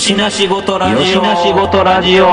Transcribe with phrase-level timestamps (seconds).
[0.00, 0.98] よしなしごとラジオ。
[0.98, 2.24] よしなしごとラジオ。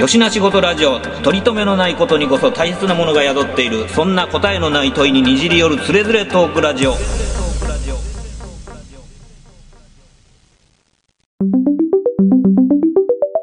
[0.00, 0.98] よしなしごとラジオ。
[1.22, 3.86] 取り留めのないことにこそ大切なものが宿っている。
[3.90, 6.94] そんな答えのない問いににじり寄るつれづれトークラジオ。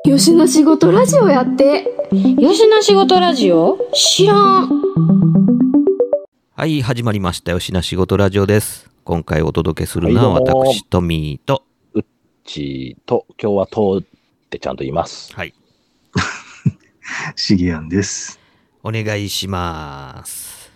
[0.09, 1.93] よしな仕事ラジオやって
[2.39, 3.77] よしな仕事ラジオ？
[3.93, 5.06] 知らん。
[6.59, 7.51] はい、始まりました。
[7.51, 8.89] よしな仕事ラジオです。
[9.03, 11.63] 今回お届けするのは私、トミーと、
[12.45, 14.03] ちと、今日はとっ
[14.49, 15.31] てちゃんと言います。
[15.35, 15.53] はい、
[17.37, 18.39] シゲアンです。
[18.81, 20.71] お願いします。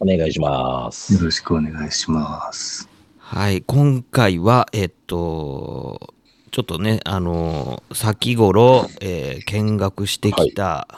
[0.00, 1.20] お願いしますよ。
[1.24, 2.88] ろしくお願いします。
[3.18, 6.14] はい、今回は、えっと、
[6.50, 10.88] ちょっとね、あの、先頃、えー見学してきた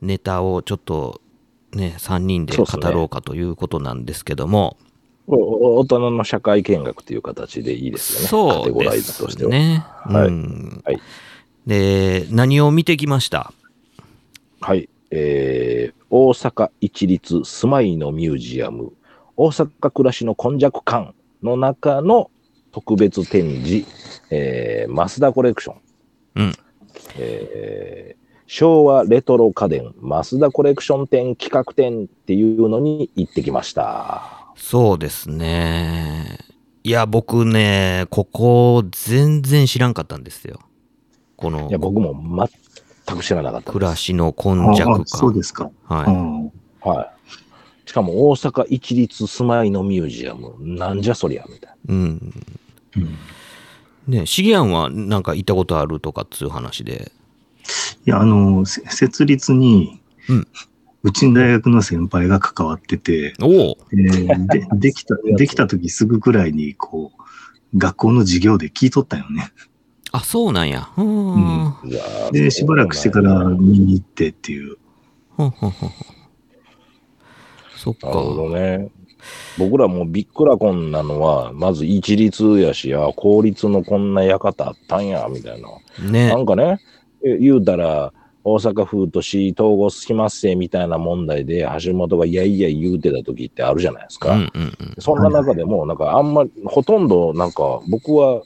[0.00, 1.20] ネタをちょっと
[1.74, 4.76] ね、3人で語ろうかということなんですけども、
[5.26, 8.24] お大人の社会見学という形でいいですよね。
[8.24, 9.50] カそうテゴライですズとしては。
[9.50, 9.84] ね。
[10.04, 11.00] はいうんはい
[11.66, 13.52] で、何を見てきました？
[14.60, 14.88] はい。
[15.12, 18.92] えー、大阪一律住まいのミュージアム、
[19.36, 22.30] 大阪暮らしの今昔館の中の
[22.72, 23.86] 特別展示、
[24.30, 25.76] えー、増田コレクション。
[26.34, 26.52] うん
[27.16, 28.21] えー
[28.54, 34.52] 昭和レトロ家電増田コレクション展企画展っていうのに行ってきました。
[34.56, 36.36] そうですね。
[36.84, 40.60] いや、僕ね、ここ全然知らんかったんですよ。
[41.38, 42.14] このいや、僕も
[43.06, 43.72] 全く知らなかった。
[43.72, 45.38] 暮らしの今あ昔あそう感。
[45.38, 45.70] ですか。
[45.84, 47.10] はうんは
[47.86, 47.88] い。
[47.88, 50.56] しかも大阪一律住まいのミュージアム。
[50.58, 51.74] なんじゃそりゃみたいい。
[51.88, 52.32] うん。
[52.98, 53.18] うん
[54.08, 57.12] ね、シゲアンはなんか行ったことあるとかっつう話で。
[58.06, 60.46] いや、あの、せ設立に、うん
[61.04, 67.10] うちの大学の先輩が関わってて、おおえーで できた、できた時すぐくらいに、こ
[67.74, 69.50] う、学校の授業で聞いとったよね。
[70.12, 70.90] あ、そうなんや。
[70.96, 72.32] うーん。
[72.32, 74.76] で、しばらくしてから見に行ってっていう。
[75.30, 75.90] ほんほんほ
[77.76, 78.60] そっなるほどか。
[78.60, 78.88] ね。
[79.58, 85.68] 僕らもびっくらこんなのは、まず一律やし、あ、公立のこんな館あったんや、みたいな。
[86.10, 86.36] ねな。
[86.36, 88.12] んかね、え言うたら、
[88.44, 94.34] 大阪府と市統合しますせみたいな問題で、橋本がいやいや言うてた時ってあるじゃないですか。
[94.34, 94.94] うんうんうん。
[94.98, 98.42] そんな中でも、なんかあんまり、ほとんどなんか僕は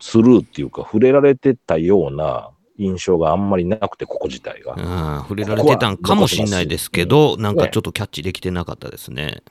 [0.00, 4.74] スルーっていうか、触れられてたような印象があんまりなくて、ここ自体が。
[4.74, 9.42] うん、触れられてたんかもしんないですけど、なんかちょっとキャッチできてなかったですね。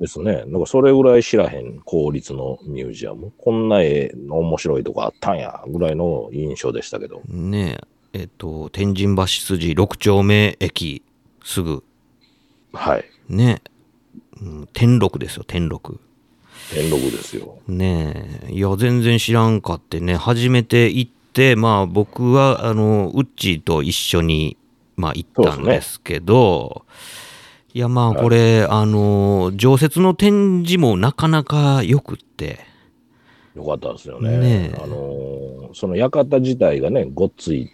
[0.00, 0.44] ですね。
[0.46, 3.32] なんかそれぐらい知らへん公立のミュージアム。
[3.36, 7.22] こんな絵の面白いとこあったんや、ぐらいの印象でしたけど。
[7.26, 7.78] ね
[8.14, 11.02] え、えっと、天神橋筋6丁目駅
[11.42, 11.82] すぐ、
[12.72, 13.04] はい。
[13.28, 13.62] ね
[14.40, 15.98] うん、天禄ですよ、天禄。
[16.72, 17.58] 天禄ですよ。
[17.66, 24.56] ねえ、いや、全然知らんかってね、初めて行って、まあ僕は、あの、ウッチーと一緒に、
[24.96, 26.84] まあ行ったんですけど、
[27.74, 32.60] いや、まあこれ、あの、常設の展示もなかなか良くって、
[33.54, 34.38] よかったですよね。
[34.38, 37.70] ねえあのーその館自体がね、ごっつい、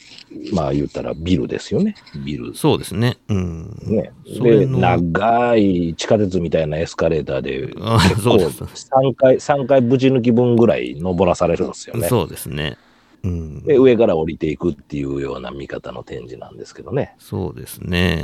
[0.52, 1.94] まあ言ったらビルですよね。
[2.24, 2.54] ビル。
[2.56, 3.18] そうですね。
[3.28, 3.78] うん。
[3.82, 4.12] ね。
[4.26, 8.64] で、長い地下鉄みたいなエスカレーターで、あ そうです。
[8.64, 12.08] 3回、三回ぶち抜き分ぐらい登らされるんですよね。
[12.08, 12.76] そうですね。
[13.24, 13.64] うん。
[13.64, 17.14] で、上から降りていくっていうような見方の展示なんですけどね。
[17.18, 18.22] そうですね。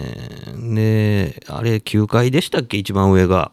[0.56, 3.52] で、あれ、9階でしたっけ、一番上が。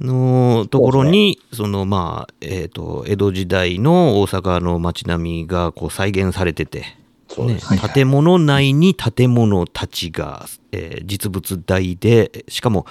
[0.00, 6.99] のところに、そのまあ、えっ、と、江戸時代の大阪の街並みがこう再現されてて、ね
[7.30, 7.66] そうです。
[7.66, 12.86] はいはい建物内に建物たちが、えー実物大で、しかも、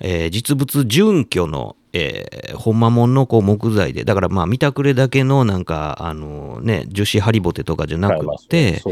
[0.00, 8.82] えー実物準拠の、えー、ほんまもんのこう木材で、だからまあ見たくれだけのなんか、あのね、樹脂ハリボテとかじゃなくて、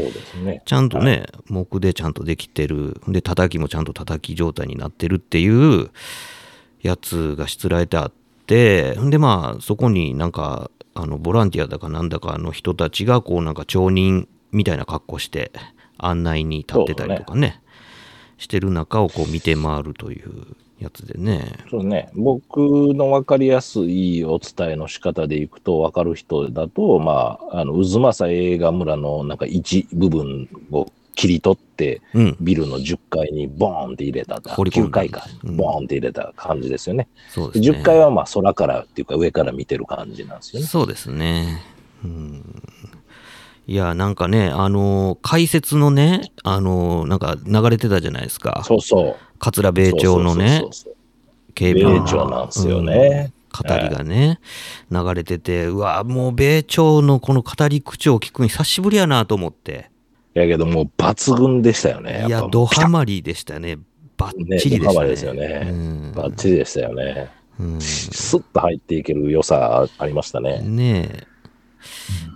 [0.43, 0.61] ね。
[0.65, 3.01] ちゃんとね、木でちゃんとできてる。
[3.09, 5.91] で、叩きもちゃんと叩き状態になってるっていう
[6.81, 8.11] やつがしつらえてあっ
[8.47, 15.51] て、で、まあ、そこになんか、あの、ボランティアだかなんだかの人たちが、こう、なんか町人みたいな格好して、
[15.97, 17.61] 案内に立ってたりとかね、
[18.37, 21.53] してる中をこう見て回るというやつでね。
[21.69, 22.09] そうね。
[22.13, 22.57] 僕
[22.93, 37.07] の分かりやすいお伝えの仕方でいくと分かる人だと、まあ、あの、渦政映画村のなんか一部分を切り取って、うん、ビルの10階にボーンって入れた、掘り込んだ9階か、うんボーンって入れた感じですよね。
[37.29, 37.79] そうですね。
[37.79, 40.67] 10階はまあ空からっていうか上から見てる感じなんですよね。
[40.67, 41.61] そうですね。
[42.03, 42.63] うん。
[43.65, 48.61] いや、なんかね、あの、解説のね、あの、なんか流れてたじゃないですか。
[48.65, 49.15] そうそう。
[49.39, 50.63] 桂米朝のね
[51.53, 53.31] 警備米朝なんですよね。
[53.53, 54.39] 語りがね、
[54.89, 59.91] 流れてて、うわ、もう米朝のこの語り口調を聞くの久しぶりやなと思って。
[60.33, 62.25] やけどもう抜群でしたよね。
[62.27, 63.77] いや、ドハマりでしたね。
[64.17, 64.93] バッチリでしたね。
[64.93, 67.29] ねドハマりですよねうんバッチリでしたよね。
[67.59, 70.61] うんスッと入っていける良さありましたね。
[70.61, 71.27] ねえ。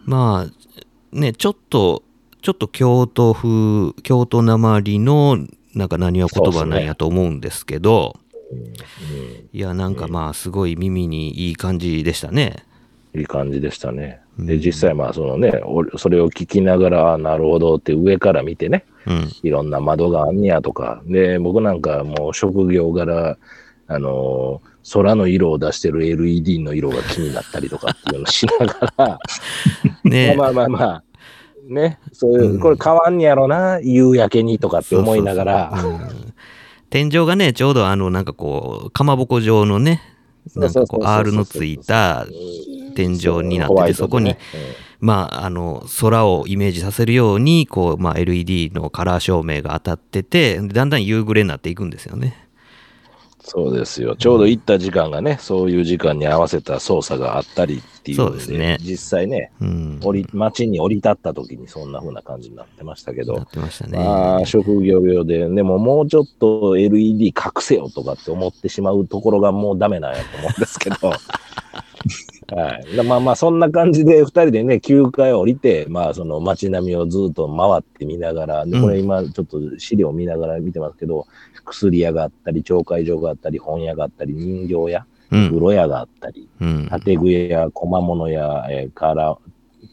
[0.05, 0.51] まあ、
[1.17, 2.03] ね、ちょっと、
[2.43, 5.37] ちょっと京都風、京都なまりの、
[5.73, 8.15] なんか何は言葉なんやと思うんですけど、
[9.51, 12.57] いや、なんかまあ、すごい耳にいい感じでしたね。
[13.15, 14.21] いい感じでしたね。
[14.37, 19.31] で、うん実際まあそのね、俺それを聞きながら、あなるほどって上から見てね、うん。
[19.41, 23.37] いろんな窓があんねやとか、で、僕なんかもう職業柄、
[23.87, 29.19] あのー空の色を出してる LED の色が気になったりとかっていうのをしながら、
[30.05, 31.03] ね まあまあまあ、
[31.67, 32.59] ね、そういう、うん。
[32.59, 35.73] これ変わんねやろな、夕焼けにとかって思いながら、
[36.89, 40.01] 天井がね、ちょうどあの、なんかこう、かまぼこ状のね、
[40.55, 42.25] なんかこう、R のついた
[42.95, 44.35] 天井になってて、そこに
[44.99, 52.46] まあ、あの、空をイメージさせるように、こう、まあ、LED のカラー照明が当たってて、だんだん夕暮れになっていくんですよね。
[53.49, 54.17] そうですよ。
[54.17, 59.99] ちょうど行った時間がね、そういう時間に合わせた操作があったりっていうのそうですね実際ね、うん。
[60.03, 63.99] 降り街に降り立った時にそんな風な感じになってましたけどなっ、てましたね。
[63.99, 70.97] まあ、職業病で、でももうちょっと LED 隠せよとかって思ってしまうところがもうダメなんやと思うんですけど、
[72.49, 72.95] はい。
[72.95, 81.27] だまあまあ、そんな感じで二人でね、9階降りて、まあその街並みをずっと回って見ながら、で、これ今ちょっと資料見ながら見てますけど、
[81.65, 85.47] 薬屋があったり、町会所があったり、本屋があったり、人形屋、うん。
[85.49, 86.89] 風呂屋があったり、うん。
[87.03, 89.37] 建具屋、小物屋、えー、から、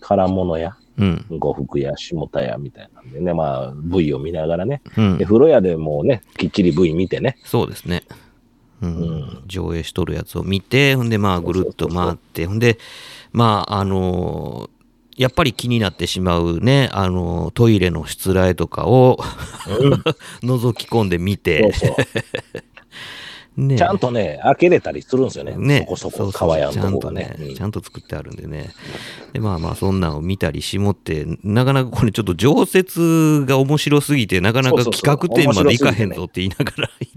[0.00, 1.26] から物屋、うん。
[1.40, 8.04] 呉服屋、下田屋みたいなんでね、まあ、部位を見ながらね、うんで、風呂屋でもうね、きっちり部位見てね、そうですね。
[8.84, 12.78] うんうん上映しとるやつを見て、ほんで、まあ、ぐるっと回って、ほんで、
[13.32, 14.74] まあ、あのー
[15.16, 19.18] やっぱり気になってしまうね、あのートイレのしつらえとかを
[20.42, 21.72] 覗き込んでみそうて。
[23.56, 25.54] ねちゃんとね、開けれたりするんですよね。
[25.56, 27.36] ね、そこそこ、そうそう川屋ちゃんとのとこがね。
[27.38, 28.70] うんちゃんと作ってあるんでね。
[29.32, 37.10] で、まあまあ、そんなんを見たりしもって、なかなかこれちょっと常設が面白すぎて、なかなか企画展までいかへんぞって言いながら行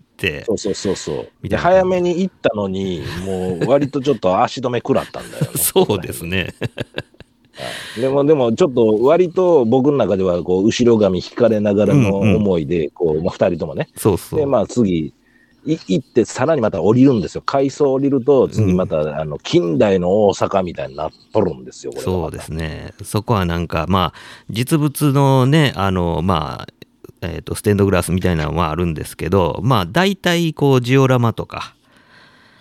[0.45, 1.47] そうそうそうそう。
[1.47, 5.51] で、早めに行ったのに、もう割とちょっと足止め食らったんだよ ね。
[5.55, 6.53] そうですね。
[7.99, 13.85] でも、でも、ちょっと割と僕の中では、こう、後ろ髪引かれながらのうんうん思いで、こう、まあ、二人ともね。
[13.93, 14.47] で、そうそう。
[14.47, 15.13] まあ、次、
[15.65, 17.41] い行って、さらにまた降りるんですよ。
[17.45, 22.93] 階層降りると、次また、あの、近代の大阪みたいになっとるんですよ、そうですね。
[23.03, 26.73] そこはなんか、まあ、実物のね、あの、まあ、
[27.21, 31.75] えっ、と、ステンドグラスみたいなのはあるんですけど、まあ、大体、こう、ジオラマとか、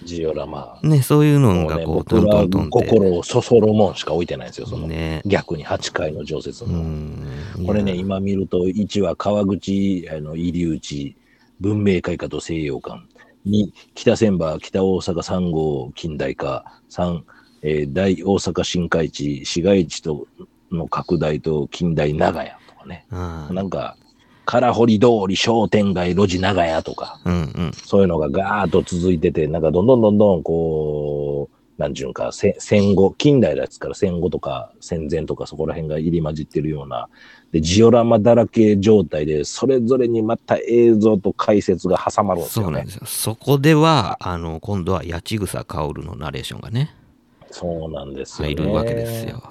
[0.02, 0.78] ジオラマ。
[0.82, 2.70] ね、そういうのがこう、トントントンって。
[2.86, 5.22] 心をそそるもんしか置いてないんですよ、その、ね。
[5.24, 6.78] 逆に8回の常設うの。
[6.78, 7.18] ん。
[7.66, 11.16] これね、今見ると、1は川口、あの、入内、
[11.60, 13.00] 文明開化と西洋館。
[13.46, 16.80] 2、北千葉、北大阪3号近代化。
[16.90, 17.22] 3、
[17.62, 20.26] えー大大阪新海地、市街地と
[20.70, 23.06] の拡大と近代長屋とかね。
[23.10, 23.96] あなんか、
[24.46, 27.72] 空堀通り商店街路地長屋とか、うんうん。
[27.72, 37.08] そういうのがガーッと続いてて、なんかどんどんどんどんこう、なんちゅうんか、せ戦後、近代ですから戦後とか戦前とかそこら辺が入り混じってるような、
[37.52, 42.92] で、ジオラマだらけ状態で、それぞれにまた映像と解説が挟まるんですよねそうなんで。
[42.92, 43.02] すよ。
[43.06, 46.94] そこでは、あの、今度は八千草薫のナレーションがね、
[47.50, 48.54] そうなんですよ、ね。
[48.54, 49.42] 入るわけですよ。。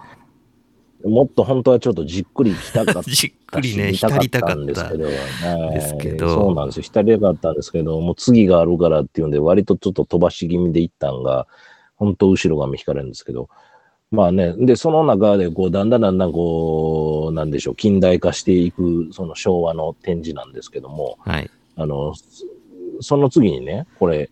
[1.05, 4.97] もっと本当はちょっとじっくり来たかった じっくりね、浸りたかったんですけ。
[4.97, 6.83] ど、はいですけどそうなんですよ。
[6.83, 11.47] 浸りたかったんですけど、もう次があるからっていうんで、割とちょっと飛ばし気味で行ったんが、
[11.95, 13.49] 本当後ろ髪引かれるんですけど、
[14.11, 21.49] まあね、で、その中で、こう、だんだんだんだん、こう、なんでしょう、近代化していく、その昭和の展示なんですけども、はい。
[21.75, 22.23] あの、そ
[23.01, 24.29] その次にね、これ、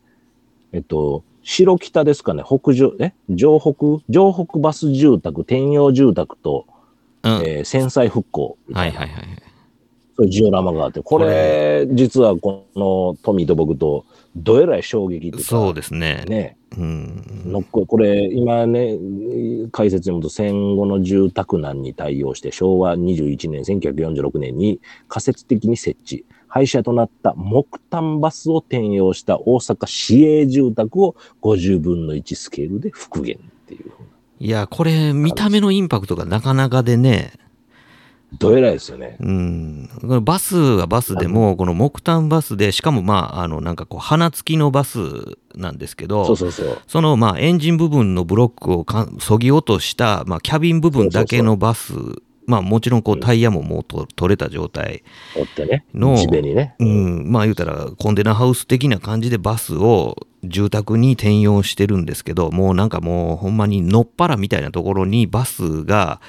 [0.71, 3.13] えっと、白北ですかね、北上、え？
[3.35, 4.03] 城北？
[4.09, 6.65] 城北バス住宅、転用住宅と、
[7.23, 7.31] うん。
[7.45, 9.23] えー戦災復興はいいはいはい。
[10.15, 16.23] そういうジオラマがあって、これ、実はこのトミーと僕と、どえらい衝撃っていうか、そうですね。
[16.27, 17.43] ね、うん。
[17.45, 18.97] のっここれ、今ね、
[19.71, 26.25] 解説読むと戦後の住宅難に対応して、昭和21年、1946年に仮説的に設置。
[26.53, 33.91] 廃車となった木炭バスを転用した大阪市営住宅を50分の1スケールで復元っていう。
[34.39, 37.33] いや、これ、見た目のインパクトがなかなかでね、
[38.37, 39.17] どえらいですよね。
[39.19, 39.89] うん。
[40.21, 44.99] バスはバスでも、この木炭バスで、しかもまあ、あの、なんかこう、花付きのバス
[45.55, 46.77] なんですけど、そうそうそう。
[46.85, 51.93] そのまあエンジン部分のブロックをかそぎ落とした、まあ、キャビン部分だけのバス、
[52.45, 55.03] まあもちろんこうタイヤももうと取れた状態。
[55.93, 56.75] の地辺にね。
[56.79, 66.19] うん、まあ言うたらコンテナハウス的な感じでバスを住宅に転用してるんですけど、もうなんかもうほんまにのっぱらみたいなところにバスが、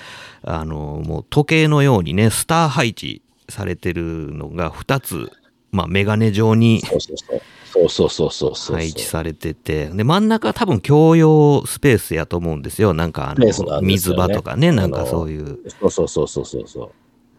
[0.43, 5.31] あの、もう時計のようにね、スター配置されてるのが2つ、
[5.73, 7.43] まあメガネ状にそうそうそう。
[7.75, 8.77] そうそうそうそうそう。
[8.77, 12.95] 配置されてて、で、真ん中多分共用スペースやと思うんですよ。
[12.95, 15.59] なんかあの、ね場とかね、なんかそういう。
[15.81, 16.93] そうそうそうそうそうそ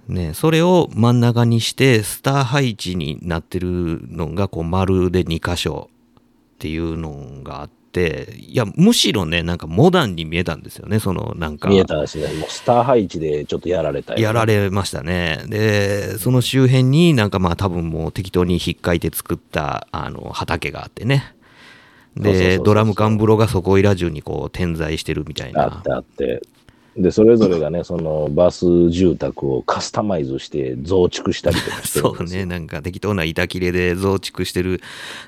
[0.10, 0.14] う。
[0.14, 5.90] ね、それを真ん中にして、スター配置になってるのが、こう、丸で2箇所
[6.56, 11.70] っていうのがあって、いや、むしろね、なんかモダンに見えたんですよね、その、なんか。
[11.70, 12.28] 見えたんですね。
[12.34, 15.44] もうスター配置でちょっとやられたよねやられましたね。
[15.48, 21.36] で、その周辺になんかまあ多分もう適当に引っかいて作ったあの畑があってね。
[22.16, 25.84] で、ドラム缶風呂がそこいら中にこう点在してるみたいなあっ。
[25.84, 26.42] てあって。
[26.98, 34.82] で、それぞれがね、そのバス住宅をカスタマイズして増築したりとかしてる そうね、なんか適当な板切れで増築してる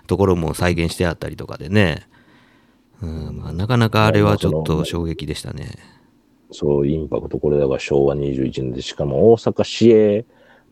[0.08, 2.08] ところも再現してあったりとかでね。
[3.01, 5.77] うんまあ、なかなかあれはちょっと衝撃でしたね。
[6.51, 10.25] そう、インパクト、これだから昭和21年で、しかも大阪市営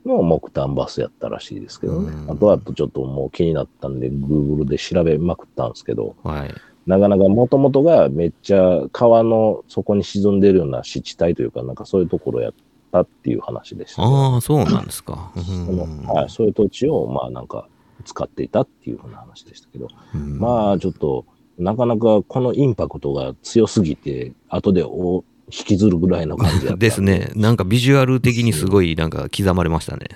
[0.05, 2.11] の木炭バスやったらしいですけどね。
[2.13, 6.53] うんあとあとちょっともう気になったんで、Google で調べまくったんですけど、はい。
[6.85, 12.53] なかなかもともとがめっちゃ川の底に沈んでるような湿地帯というか、なんかそういうところやっ
[12.91, 15.31] たっていう話でしたね、ああ、そうなんですか。
[15.35, 17.67] うそんのはい、そういう土地を、まあなんか
[18.05, 21.25] 使っていたっていうふうな話でしたけど、うんまあちょっと、
[21.57, 27.31] なかなかこのインパクトが強すぎて、後でお引きずるぐらいの感じ ですね。
[27.35, 30.07] なんかビジュアル的にすごいなんか刻まれましたね。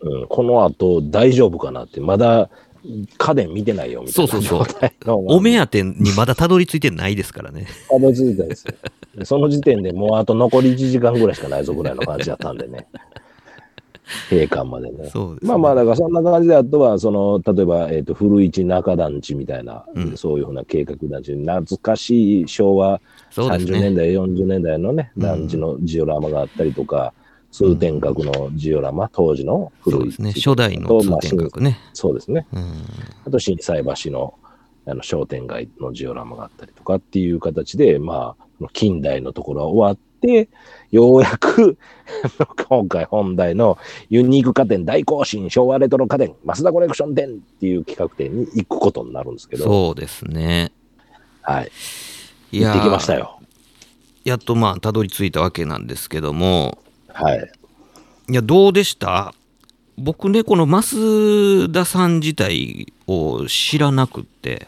[0.00, 2.50] うん、この後大丈夫かなって、まだ
[3.16, 4.82] 家電見てないよみたいなそうそうそ
[5.12, 5.24] う。
[5.26, 7.66] お目当てにまだたどり着いてないですからね。
[7.88, 8.66] たどり着いたんです
[9.24, 12.86] その時点でもうあと残り1時間ぐらいしかないぞぐらいの感じだったんでね。
[14.30, 15.08] 閉館までね。
[15.10, 15.48] そうです、ね。
[15.48, 27.12] まあまあ、だからそんな感じで、あとは、その、例えば、えっ、と、古市中団地みたいな、うんそういうふうな計画団地、懐かしい昭和30そうですね年代、40年代のね、うん団地のジオラマがあったりとか、
[27.50, 30.32] 通天閣のジオラマ、当時の古いね。
[30.32, 31.78] 初代の通天閣ね。
[31.92, 32.46] そうですね。
[32.52, 32.62] うん。
[33.26, 34.34] あと、震災橋の
[34.86, 40.48] あの商店街のジオラマがあったりとかっていう形で、まあ、近代のところは終わって、
[40.90, 41.76] ようやく、
[42.68, 43.78] 今回本題の
[44.10, 50.72] ユニーク家電大行進昭和レトロ家電増田コレクション店っていう企画展に行くことになるんですけど、そうですね。
[51.42, 51.70] はい。
[52.52, 53.38] い行ってきましたよ。
[54.24, 56.78] やっとまあ、たどり着いたわけなんですけども、
[57.08, 57.52] はい。
[58.30, 59.34] いや、どうでした？
[59.96, 64.66] 僕ね、この増田さん自体を知らなくって、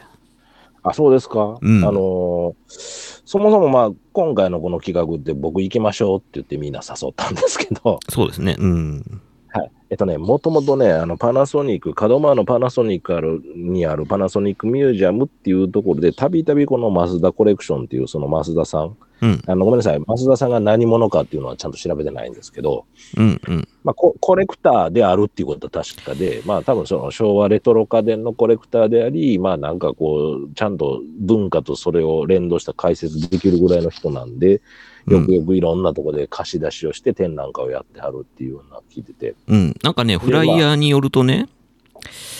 [0.89, 1.57] あ、そうですか。
[1.61, 8.55] うんあのーそもそもまあ、今回のこの企画って僕行きましょうって言ってみんな誘ったんですけど、そうですね。
[8.57, 9.21] うん。
[9.49, 9.71] はい。
[9.89, 19.43] えっとね、もともとね、あの、パナソニック、門真のパナソニックあるにあるパナソニックミュージアムっていうところで、たびたびこの増田コレクションっていう、その増田さん、うん。
[19.47, 22.85] あの、ごめんなさい、増田さんが何者かっていうのはちゃんと調べてないんですけど、
[23.17, 23.41] うん。
[23.47, 23.67] うん。
[23.83, 34.61] まあ、ココレクターであるっていうことは確かで、まあ、多分その昭和レトロ家電のコレクターであり、まあ、なんかこう、ちゃんと文化とそれを連動した解説できるぐらいの人なんで、
[35.07, 39.75] よくよくいろんなところで貸し出しをして展覧会をやってはるっていうような聞いてて、うん。
[39.81, 41.47] なんかね、フライヤーによるとね、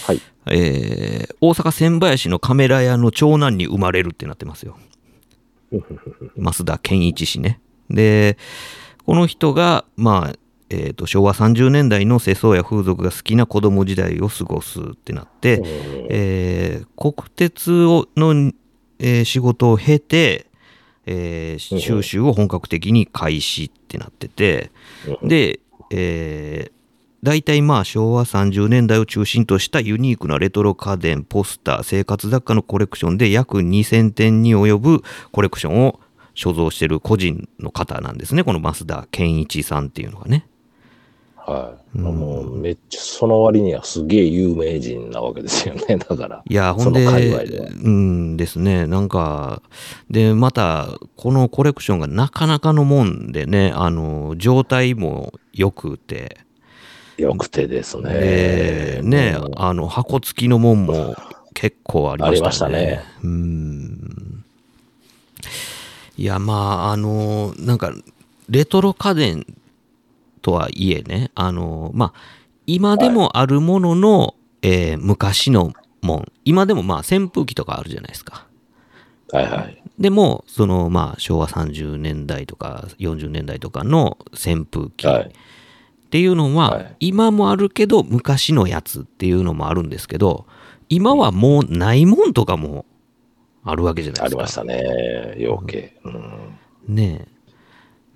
[0.05, 0.21] はい。
[0.49, 4.77] えー大阪千林のカメラ屋の長男に生まれるってなってますよ。
[6.37, 7.59] 増田健一氏ね。
[7.89, 8.37] で、
[9.05, 10.35] この人が、まあ、
[10.69, 15.61] えーと昭和30年代の世相や風俗が好きな子供時代を過ごすってなって、
[16.09, 18.51] えー国鉄をの、
[18.99, 20.47] えー仕事を経て、
[21.05, 24.71] えー収集を本格的に開始ってなってて、
[25.23, 25.59] で、
[25.91, 26.76] えー
[27.23, 35.99] 大体まあ昭和30年代を中心としたユニークなレトロ家電、ポスター、生活雑貨のコレクションで約2000点に及ぶコレクションを
[36.35, 38.43] 所蔵している個人の方なんですね。
[38.43, 40.47] この増田健一さんっていうのがね。
[41.35, 41.97] はい。
[41.97, 45.97] もうめっちゃその割にはすげえ有名人なわけですよね。
[46.07, 46.43] だから。
[46.47, 49.63] いや、ほんで、ではうんですね、なんか、
[50.11, 56.37] で、また、このコレクションがなかなかのもんでね、あの、状態も良くて、
[57.17, 58.13] よくてですね。
[58.13, 61.15] で、ねうん、あの、箱付きのもんも
[61.53, 62.33] 結構ありましたね。
[62.33, 64.43] ありましたねうん。
[66.17, 67.91] いや、まあ、あの、なんか、
[68.49, 69.45] レトロ家電
[70.41, 72.19] とはいえね、あの、まあ、
[72.67, 76.31] 今でもあるものの、えー昔のもん。
[76.45, 78.45] 今でもまあ扇風機とかあるじゃないですか。
[79.31, 79.81] はいはい。
[79.99, 85.31] でも、そのまあ昭和30年代とか40年代とかの扇風機はい
[86.07, 90.45] っていうのは、はい今もあるけど昔のやつっていうのもあるんですけど、
[90.89, 92.85] 今はもうないもんとかも
[93.63, 94.41] あるわけじゃないですか。
[94.41, 95.91] ありましたね、養鶏。
[96.05, 97.37] うんねえ。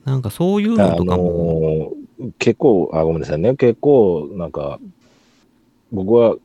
[0.06, 3.56] なんかそういうあのとかも、のー結構、あ、ごめんなさいね。
[3.56, 4.80] 結構、なんか、
[5.92, 6.36] 僕は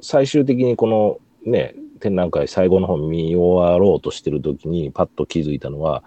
[0.00, 6.04] 最終的にこのね、展覧会最後の方見終わろうとしてる時にパッと気づいたのは、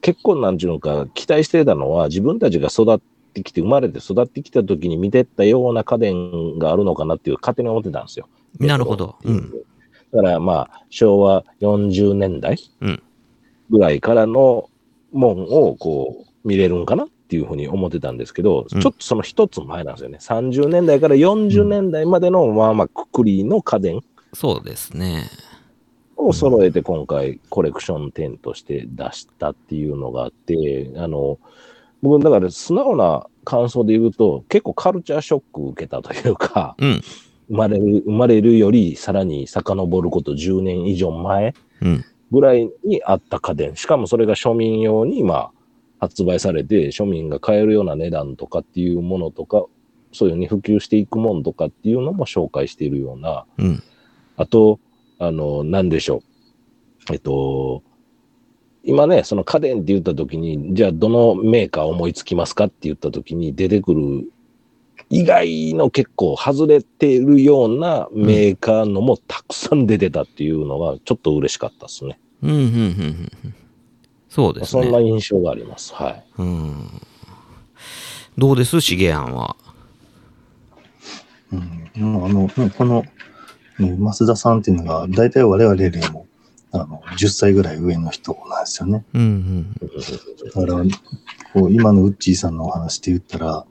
[0.00, 3.00] 結構なんていうのか、期待してたのは自分たちが育っ
[3.32, 8.28] てきて、生まれて育ってきた時に見てったような家電があるのかなっていう勝手に思ってたんですよ。
[8.58, 9.16] なるほど。
[9.24, 9.50] うん。
[10.12, 13.02] だからまあ、昭和40年代うん
[13.70, 14.68] ぐらいからの
[15.12, 20.18] もんをこう見れるんかなっていうふうに思ってたんですけど、うんちょっとその一つ前なんですよね。
[20.20, 24.00] 30年代から40年代までのまあまあくくりの家電
[24.34, 25.24] そうですね。
[26.16, 31.38] を揃えて今回コレクション展として出したっていうのがあって、あの、
[32.02, 37.00] 僕だから素直な感想で言うと結構カルチャーショック受けたというか、うん。
[37.48, 42.04] 生まれる、生まれるよりさらに遡ること10年以上前うん。
[42.30, 43.76] ぐらいにあった家電。
[43.76, 45.52] しかもそれが庶民用に、まあ、
[46.00, 49.66] 発売されて、庶民が買えるような値段とかっていうものとか、
[50.12, 53.82] そういうふうに普及していくものとかっていうのも紹介しているような、うん。
[54.36, 54.80] あと、
[55.18, 56.22] あの、なんでしょ
[57.10, 57.12] う。
[57.12, 57.82] えっと、
[58.84, 64.28] 今ね、その家電って言った時に、じゃあどのメーカー思いつきますかって言った時に出てくる、
[65.08, 72.18] 意外の結構外れてるようなメーカーのもたくさん出てたっていうのはちょっと嬉しかったですね。
[72.42, 73.54] うん、うん、うん、うん。
[74.28, 75.04] そうですそんなね。
[75.04, 75.94] 印象があります。
[75.94, 76.24] はい。
[76.38, 76.88] うん。
[78.38, 78.80] どうです？
[78.80, 79.56] シゲアンは。
[81.52, 83.04] うん、あの、ねこの、
[83.78, 86.26] ね増田さんっていうのが、大体我々よりも、
[86.72, 89.04] あの、10歳ぐらい上の人なんですよね。
[89.14, 89.72] うん、うん。
[89.74, 90.84] だから、
[91.52, 93.66] こう、今のウッチーさんのお話で言ったら、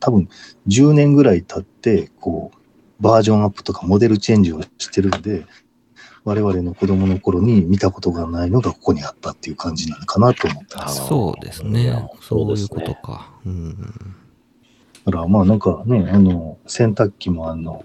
[0.00, 0.28] 多分、
[0.68, 5.46] 10年ぐらい経って、こう、バージョンアップとかモデルチェンジをしてるんで、
[6.24, 11.06] 我々の子供の頃に見たことがないのがここにあったっていう感じなのかなと思ったんですよ。
[11.06, 12.08] そうですね。
[12.20, 13.32] そういうことか。
[13.46, 13.76] うん。
[15.06, 17.84] だからまあなんかね、あの、洗濯機もあの、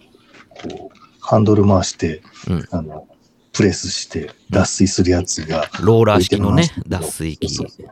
[0.50, 3.08] こう、ハンドル回して、うんあの、
[3.54, 7.50] プレスして脱水するやつが、ローラー式のね脱水機。
[7.50, 7.84] そうそ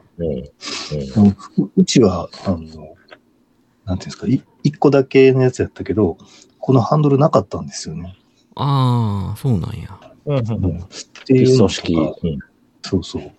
[1.63, 6.17] ううちは、あの、なんていうんですか、い一個だけのやつやったけど、
[6.59, 8.17] このハンドルなかったんですよね。
[8.55, 9.99] ああ、そうなんや。
[10.25, 10.43] うんっ
[11.25, 11.95] ていうのと一層式。
[11.95, 12.39] かうん
[12.83, 13.31] そうそう。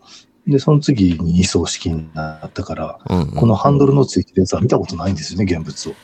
[0.46, 3.34] で、その次に二層式になったから、うん、うん。
[3.34, 5.94] このハンドルのついてるやつは見たことないんですよね、現物を。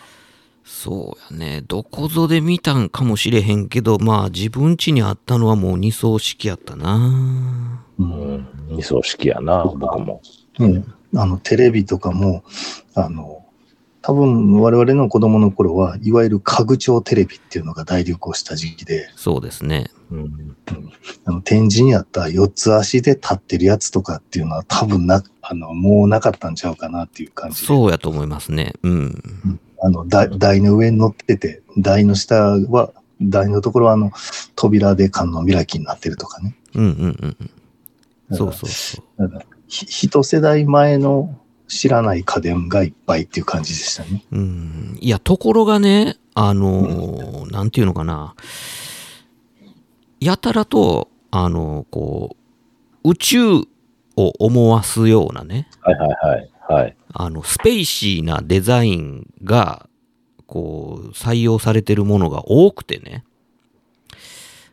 [0.68, 1.62] そうやね。
[1.66, 7.82] どこぞで見たんかもしれへんけど、まあ自分家にあったのはもう二層式やったな。
[7.98, 8.48] ううんん。
[8.68, 10.20] 二層式やな、僕も。
[10.58, 10.84] ね、
[11.16, 12.44] あの、テレビとかも、
[12.94, 13.46] あの、
[14.02, 19.90] 多分我々の子供の頃は、いわゆる家具調テレビっていうのが大流行した時期で、そうですね。
[20.10, 20.56] うん。
[21.24, 27.66] あの、天神やった四つ足で立ってるやつとかっていうのは多分な、あの、もうなかったんちゃうかなっていう感じで。
[27.66, 28.74] そうやと思いますね。
[28.82, 29.60] うん。
[29.80, 34.12] あの、台台の上に乗ってて、台の下は、台のところはあの、
[34.54, 36.56] 扉で観音開きになってるとかね。
[36.74, 37.36] うんうんうん
[38.30, 38.36] うん。
[38.36, 39.30] そうそうそう。
[39.68, 41.38] 一世代前の
[41.68, 44.24] 知らない家電がいっぱいっていう感じでしたね。
[44.32, 44.98] うん。
[45.00, 48.34] いや、ところがね、あのーなんていうのかな。
[50.20, 52.36] やたらと、あのーこ
[53.04, 53.40] う、宇宙
[54.16, 56.50] を思わすようなね、はいはいはい。
[56.68, 56.96] はい。
[57.14, 59.88] あの、スペイシーなデザインが、
[60.46, 63.24] こう、採用されてるものが多くてね。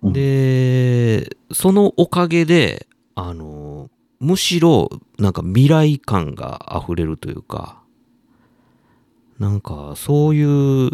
[0.02, 7.82] うんで、そのおかげで、あの、むしろ、なんか未来感が溢れるというか、
[9.40, 10.44] なんか、そうい
[10.88, 10.92] う、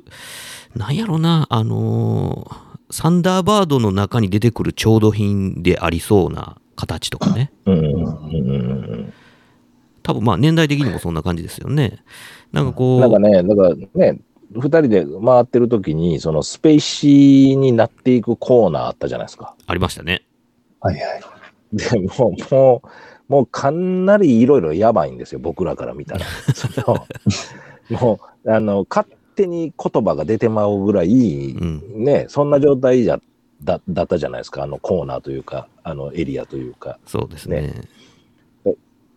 [0.75, 2.49] なんやろな、あの、
[2.89, 7.51] サンダーバードの中に出てくる調度品でありそうな形とかね。
[7.65, 7.75] うん。
[7.75, 9.13] うん。
[10.01, 10.13] うん。
[10.13, 12.03] 多分まあ年代的にもそんな感じですよね。
[12.51, 14.19] なんかこう、なんかね、だからね、
[14.53, 19.55] 二人で回ってる時に、そのスペーシーになっていくコーナーあったじゃないですか。
[19.65, 20.23] ありましたね。
[20.81, 21.21] はいはい。
[21.73, 26.25] でもう、もう、もうかなりいろいろやばいんですよ、僕らから見たら。
[26.53, 27.07] その
[27.97, 32.03] もう、あの、勝手に言葉が出てまうぐらい、うん。
[32.03, 33.21] ね、そんな状態じゃ、
[33.63, 36.99] だだったじゃないですか、あのコーナーというか、あのエリアというか。
[37.05, 37.73] そうですね。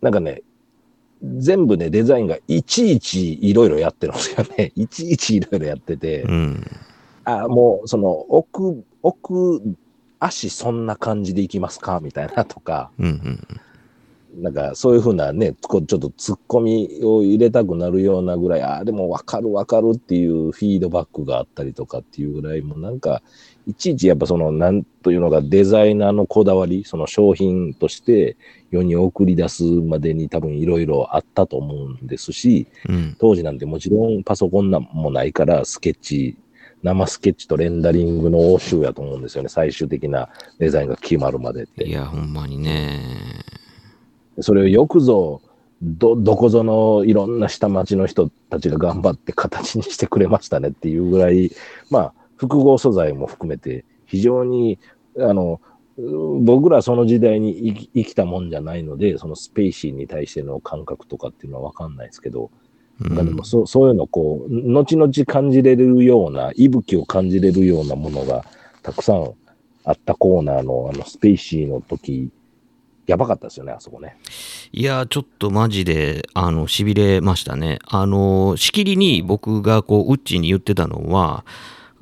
[0.01, 0.43] なんかね、
[1.23, 4.71] 全部ね、デザインがいちいちいろいろやってるんですよね。
[4.77, 6.63] いちいちいろいろやってて、うん。
[7.23, 9.61] あ、もう、その、奥、奥、
[10.19, 11.99] 足そんな感じでいきますか？
[12.01, 14.41] みたいなとか、うんうん。
[14.41, 23.21] なんかそういうふうなね、ちょっと突っ込みを入れたくなるようなぐらい、ああ、でも分かる分かるっていうフィードバックがあったりとかっていうぐらい、もうなんか、
[23.67, 28.35] いちいちやっぱその、なんというのがデザイナーのこだわり、その商品として
[28.75, 33.15] 世に送り出すまでに多分いろいろあったと思うんですし、うん。
[33.19, 36.37] 当時なんてもちろんパソコンなんもないから、スケッチ、
[36.83, 39.49] 生スケッチとレンダリングの応酬やと思うんですよね。
[39.49, 41.87] 最終的なデザインが決まるまでって。
[41.87, 42.99] いや、ほんまにね。
[44.39, 45.41] それをよくぞ、
[45.81, 51.51] ど、どこぞのいろんな下町の人たちが頑張って形にしてくれましたねっていうぐらい、
[51.89, 54.77] まあ、複合素材も含めて、非常に、
[55.17, 62.51] あの、う僕らその時代に生き生きたもんじゃないので、そのスペーシーに対しての感覚とかっていうのはわかんないですけど、
[63.01, 68.45] うんまあでもそうそういうのをこう、後々感じれるような、息吹を感じれるようなものが
[68.83, 69.33] たくさん
[69.85, 72.29] あったコーナーのあのスペーシーの時、
[73.07, 74.17] やばかったですよね、あそこね。
[74.73, 77.79] いや、ちょっとマジで、あの、痺れましたね。
[77.85, 81.45] あの、しきりに僕がこう、ウッチーに言ってたのは、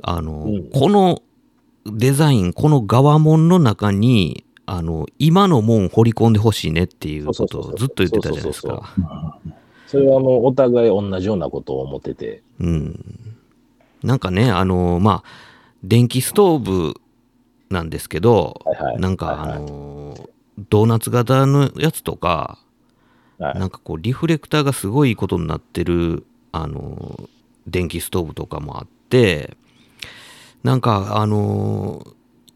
[0.02, 1.22] あの、うんこの
[1.86, 8.94] デザイン、この側門の中に、あの、今のもん掘り込んでほしいねっていうことをずっと言ってたじゃないですか。
[9.88, 13.00] それはもうお互い同じようなことを思ってて、うん。
[14.02, 15.30] なんかね、あの、まあ、
[15.84, 16.94] 電気ストーブ
[17.70, 19.00] なんですけど、はいはい。
[19.00, 19.58] なんか、はいはい。
[19.58, 20.30] あの、
[20.70, 22.60] ドーナツ型のやつとか、
[23.38, 23.60] はい。
[23.60, 27.30] なんかこうリフレクターがすごいことになってるあの
[27.68, 29.58] 電気ストーブとかもあって
[30.64, 32.06] なんかあの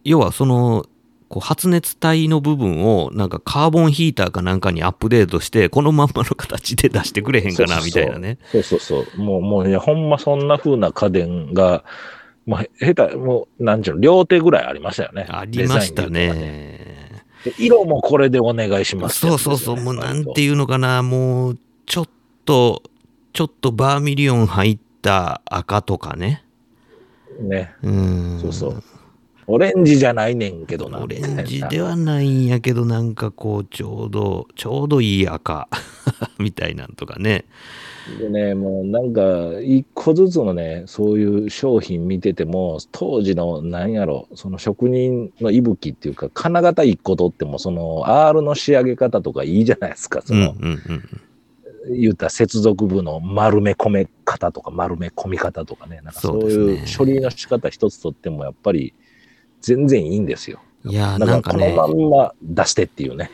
[0.03, 0.85] 要はその
[1.29, 8.37] こう発熱体の部分をなんかカーボンヒーターかなんかにアップデートしてこのまんまの形で出してくれへんかなみたいなね。
[8.51, 9.21] そうそうそう。
[9.21, 11.83] もう、もう、いや、ほんまそんな風な家電が、
[12.45, 15.27] まあ、下手、もう、なんちゅうの、両手ぐらいありましたよね。
[15.29, 17.25] ありましたね。
[17.43, 19.83] で色もこれでお願いしますってそうそうそう。
[19.83, 21.03] もうなんていうのかな。
[21.03, 22.09] もうちょっ
[22.45, 22.81] と
[23.33, 26.43] ちょっとバーミリオン入った赤とかね
[27.43, 27.73] ね。
[27.83, 28.83] うんそうそう。
[29.49, 30.99] オレンジじゃないねんけどな。
[30.99, 35.69] オレンジではないんやけど、なんかこう、ちょうど、ちょうどいい赤
[36.37, 37.45] みたいなんとかね。
[38.19, 39.21] でね、もうなんか、
[39.61, 50.21] 一個ずつのね、そういう商品見てても、当時の、なんやろ、その職人の息吹っていうか、金型一個取っても、その R の仕上げ方とかいいじゃないですか。
[50.25, 50.81] そうんうの、んうん。
[51.89, 58.93] 言ったら接続部の丸め込め方とか、丸め込み方とかね、なんかそういう処理の仕方一つとっても、やっぱり
[59.61, 60.59] 全然いいんですよ。
[60.85, 63.31] いやなんかね、このまんま出してっていうね。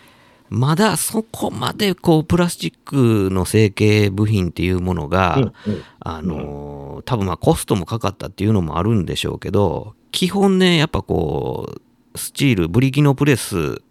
[0.50, 11.74] まだそこまでこう、プラスチックの成形部品っていうものが、うんうんあのー多分まあコストもかかったっていうのもあるんでしょうけど、基本ね、やっぱこ
[12.14, 13.82] う、スチール、ブリキのプレス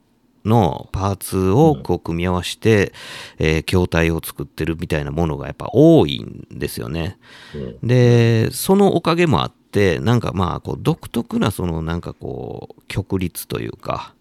[0.45, 2.93] のパーツをこう組み合わせて、
[3.39, 7.19] えー筐体を作ってるみたいなものがやっぱ多いんですよね。
[7.55, 7.87] うん。
[7.87, 14.15] で、そのおかげもあって、なんかまあ、こう、独特な、その、なんかこう、曲率というか、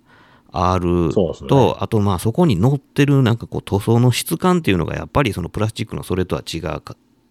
[0.51, 1.49] R そうですね。
[1.49, 6.81] と、あとまあ、そこに乗ってる、なんかこう、塗装の質感っていうのが、やっぱりそのプラスチックのそれとは違うかっ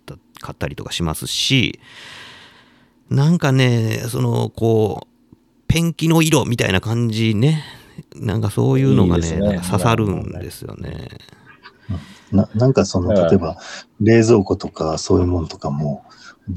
[0.06, 1.80] たかったりとかしますし、
[3.10, 5.26] なんかね、その、こう、
[5.66, 7.62] ペンキの色みたいな感じね、
[8.16, 11.08] なんかそういうのがね、いいね刺さるんですよね。
[12.32, 13.56] ななんかその、はい例えば、
[14.00, 16.04] 冷蔵庫とかそういうものとかも、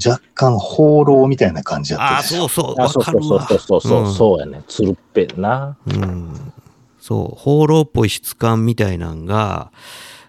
[0.04, 3.58] 若干放浪みたいな感じやったあそうそう、あ、わそうそうそうかるわ。
[3.58, 4.62] そうそうそう、うんそうやね。
[4.68, 5.76] つるっぺな。
[5.86, 6.52] うん、
[7.00, 9.72] そう、放浪っぽい質感みたいなんが、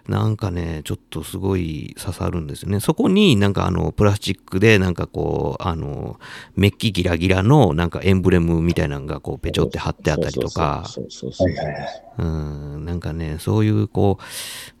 [0.08, 2.78] なんかね、ちょっとすごい刺さるんですよね。
[2.80, 6.20] そこになんかあの、プラスチックでなんかこう、あの、
[6.54, 12.02] メッキギラギラのなんかエンブレムみたいなのがこう、ペチョって貼ってあったりとか、そうそうそうそうはいはいはい。
[12.18, 14.18] うん、なんかね、そういうこ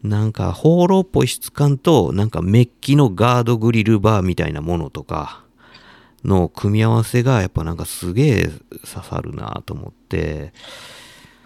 [0.04, 5.42] う、なんか放浪っぽい質感と、なんかメッキのガードグリルバーみたいなものとか、
[6.24, 10.52] の組み合わせがやっぱなんかすげえ刺さるなと思って、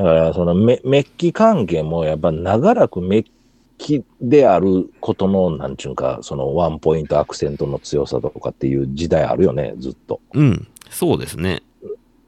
[0.00, 3.26] だから、そのメメッキ関係も、やっぱ長らくメッ
[3.80, 10.20] きであることの、なんちゅうか、そのワンポイントアクセントの強さとかっていう時代あるよね、ずっと。
[10.34, 11.62] うん、そうですね。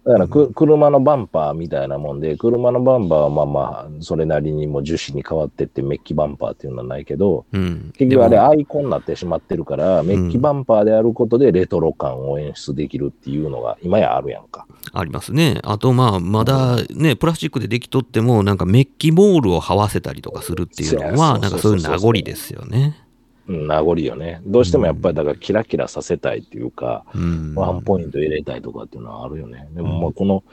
[0.05, 7.93] だからく、車のバンパーみたいなもんで、車のバンパーはまあまあ、それなりにも樹脂に変わってってメッキバンパーっていうのはないけど、うん。
[7.97, 14.67] 結局あれアイコンになってしまってるから、メッキバンパーであることでレトロ感を演出できるっていうのが今やあるやんか。
[14.93, 15.61] ありますね。
[15.63, 23.02] あと、まあ、まだね、プラスチックでできとっても、なんかメッキモールをはわせたりとかするっていうのは、なんかそういう名残ですよね。
[23.49, 24.41] うん、名残よね。
[24.45, 27.55] どうしてもやっぱりだからキラキラさせたいっていうか、うん。
[27.55, 29.69] ワンポイント入れたいとかっていうのはあるよね。
[29.73, 30.45] でもまあこの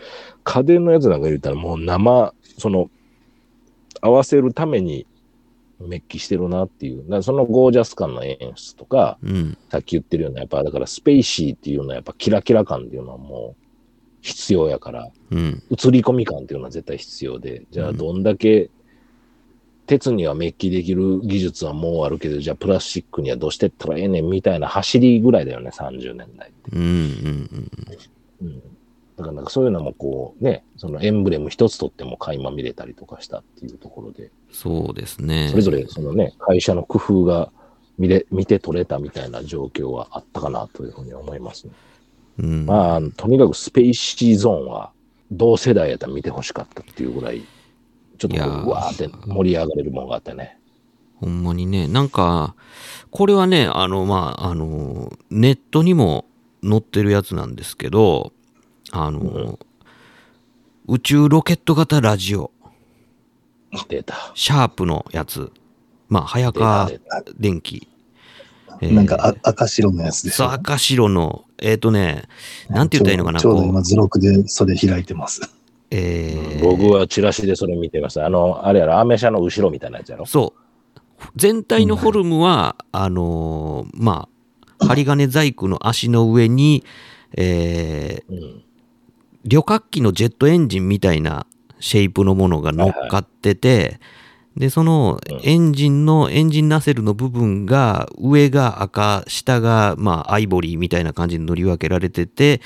[0.44, 2.90] 家電のやつなんか言ったらもう生、その、
[4.02, 5.06] 合わせるために
[5.80, 7.24] メッキしてるなっていう。
[7.24, 9.58] そのゴージャス感の演出とか、うん。
[9.70, 13.64] さっき言ってるような、やっぱだからスペイシーっていうのはやっぱキラキラ感っていうのはもう
[14.22, 15.64] 必要やから、うん。
[15.70, 18.70] 映り込み感っていうのは絶対必要で、じゃあどんだけ、
[19.90, 26.72] 鉄にはメッキできる技術はもうあるけど、じゃあプラスチックにはどうしてったらええねんみたいな走りぐらいだよね、30年代って。
[26.74, 26.82] うん。
[26.82, 27.72] うん。
[28.44, 28.60] うん。
[28.60, 35.48] だからなんかそういうのもこうね、そのエンブレム一つとっても垣間見れたりとかしたっていうところで、そうですね。
[35.50, 37.52] それぞれそのね、会社の工夫が
[37.98, 41.74] 見れ、見て取れたみたいな状況はあったかなというふうに思いますね。
[42.38, 42.66] うん。
[42.68, 44.92] まあ、とにかくスペイシーゾーンは
[45.32, 47.42] 同世代やったら見てほしかったっていうぐらい、
[48.20, 50.60] ちょっとわーって盛り上がれるものがあってね。
[51.16, 52.56] ほんまにね、なんか、
[53.12, 56.26] これはね、あの、まあ、あの、ネットにも
[56.64, 58.32] 載ってるやつなんですけど、
[58.92, 59.58] あの、
[60.88, 62.52] 宇宙ロケット型ラジオ、
[63.88, 64.32] 出た。
[64.36, 65.52] シャープのやつ、
[66.08, 66.90] まあ、早川
[67.38, 67.88] 電機。
[68.82, 70.52] えーなんかあ赤白のやつでしそう、ょ。
[70.54, 72.24] 赤白の、えっ、とね、
[72.70, 75.42] なんて言ったらいいのかな、こうちょうど今、図録でそれ開いてます。
[75.92, 78.26] えー僕はチラシでそれ見てました。
[78.26, 80.26] あの、あれやろ、アメ車の後ろみたいなやつやろ。
[80.26, 81.22] そう。
[81.36, 84.28] 全体のフォルムは、あのーま
[84.80, 86.84] あ、針金細工の足の上に、
[87.36, 88.64] えーうん。
[89.46, 91.46] 旅客機のジェットエンジンみたいな
[91.80, 94.00] シェイプのものが乗っかってて、
[94.58, 102.60] で、そのうんエンジンの、エンジンナセルの部分が、上が赤、下が、まあ、アイボリーみたいな感じに塗り分けられてて、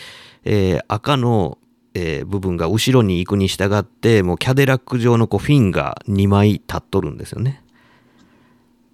[0.43, 1.59] えー赤の、
[1.93, 7.63] えー部分が後ろに行くに従って、もうキャデラック状のこうフィンが2枚立っとるんですよね。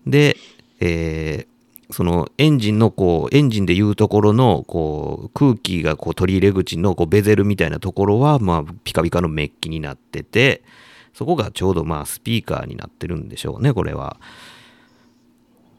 [0.06, 0.38] で、
[0.80, 1.60] えー
[1.92, 10.62] そのエンジンのこう、エンジンでいうところのこう空気がこう取り入れ口のこうベゼルみたいなところは、まあ、ピカピカのメッキになってて、
[11.14, 14.18] そこがちょうどまあスピーカーになってるんでしょうね、これは。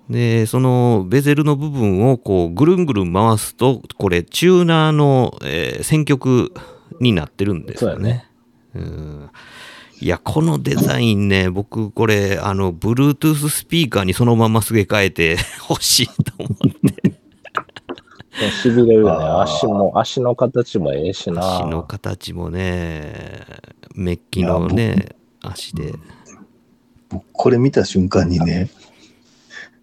[0.08, 6.52] で、そのベゼルの部分をこうぐるんぐるん回すと、これチューナーの、えー選曲
[7.00, 8.26] になってるんですよね。
[8.74, 9.30] うん
[10.02, 15.36] いや、このデザインね、僕これ、あの、Bluetooth スピーカーにそのまますげ替えて
[15.68, 17.20] 欲しいと思って。
[18.62, 19.26] しびれるよね。
[19.42, 21.58] 足も、足の形もええしな。
[21.58, 23.44] 足の形もね、
[23.94, 25.92] メッキのね、足で。
[27.10, 28.70] 僕これ見た瞬間にね、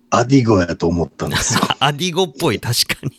[0.09, 1.61] アディゴやと思ったんですよ。
[1.79, 3.11] アディゴっぽい、確かに。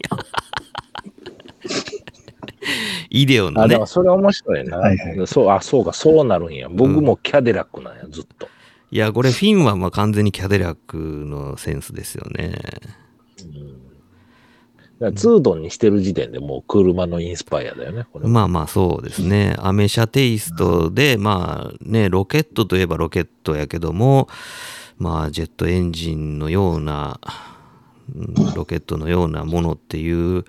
[3.11, 3.87] イデオンのねも。
[3.87, 4.79] それ面白いな。
[4.79, 6.69] はいはいそう、あ、そうか、そうなるんや。
[6.69, 8.49] 僕もキャデラックなんや、ずっと。
[8.91, 12.59] いや、これフィンはまあ完全にキャデラックのセンスですよね。
[14.99, 18.27] だからツードンにしてる時点でもう車のインスパイアだよね、これ。
[18.27, 19.55] まあまあそうですね。
[19.59, 24.29] アメ車テイストで、まあね、ロケットといえばロケットやけども、
[24.97, 27.21] まあジェットエンジンのような、
[28.17, 30.45] うんロケットのようなものっていう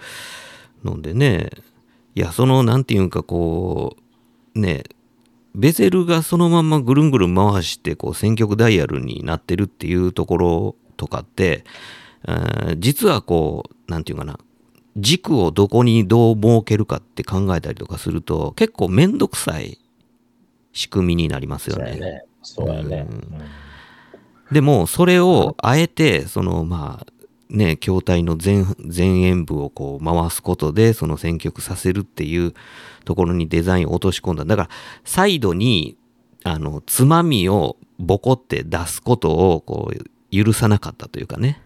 [0.83, 1.51] のでね、
[2.19, 3.95] いや、その、なんていうんかこ
[4.53, 4.83] う、ね、
[5.55, 11.63] ベゼルがそのままぐるんぐるん回して、こう、選曲ダイヤルになってるっていうところとかって、
[12.25, 14.37] あー実はこう、なんていうかな、
[14.97, 19.79] 軸をどこにどう設けるかって考えたりとかすると、結構めんどくさい
[20.73, 22.25] 仕組みになりますよね。
[22.43, 22.89] そうやね。
[22.89, 23.07] ね。
[23.09, 23.45] うんうん
[24.51, 27.18] でも、それをあえて、その、まあ、
[27.49, 32.53] ね、筐体の前前円部をこう回すことで、その選曲させるっていう
[33.05, 34.45] ところにデザインを落とし込んだ。
[34.45, 34.69] だから、
[35.03, 35.97] サイドに、
[36.43, 41.61] あの、つまみをボコって出すことを、こう、許さなかったというかね。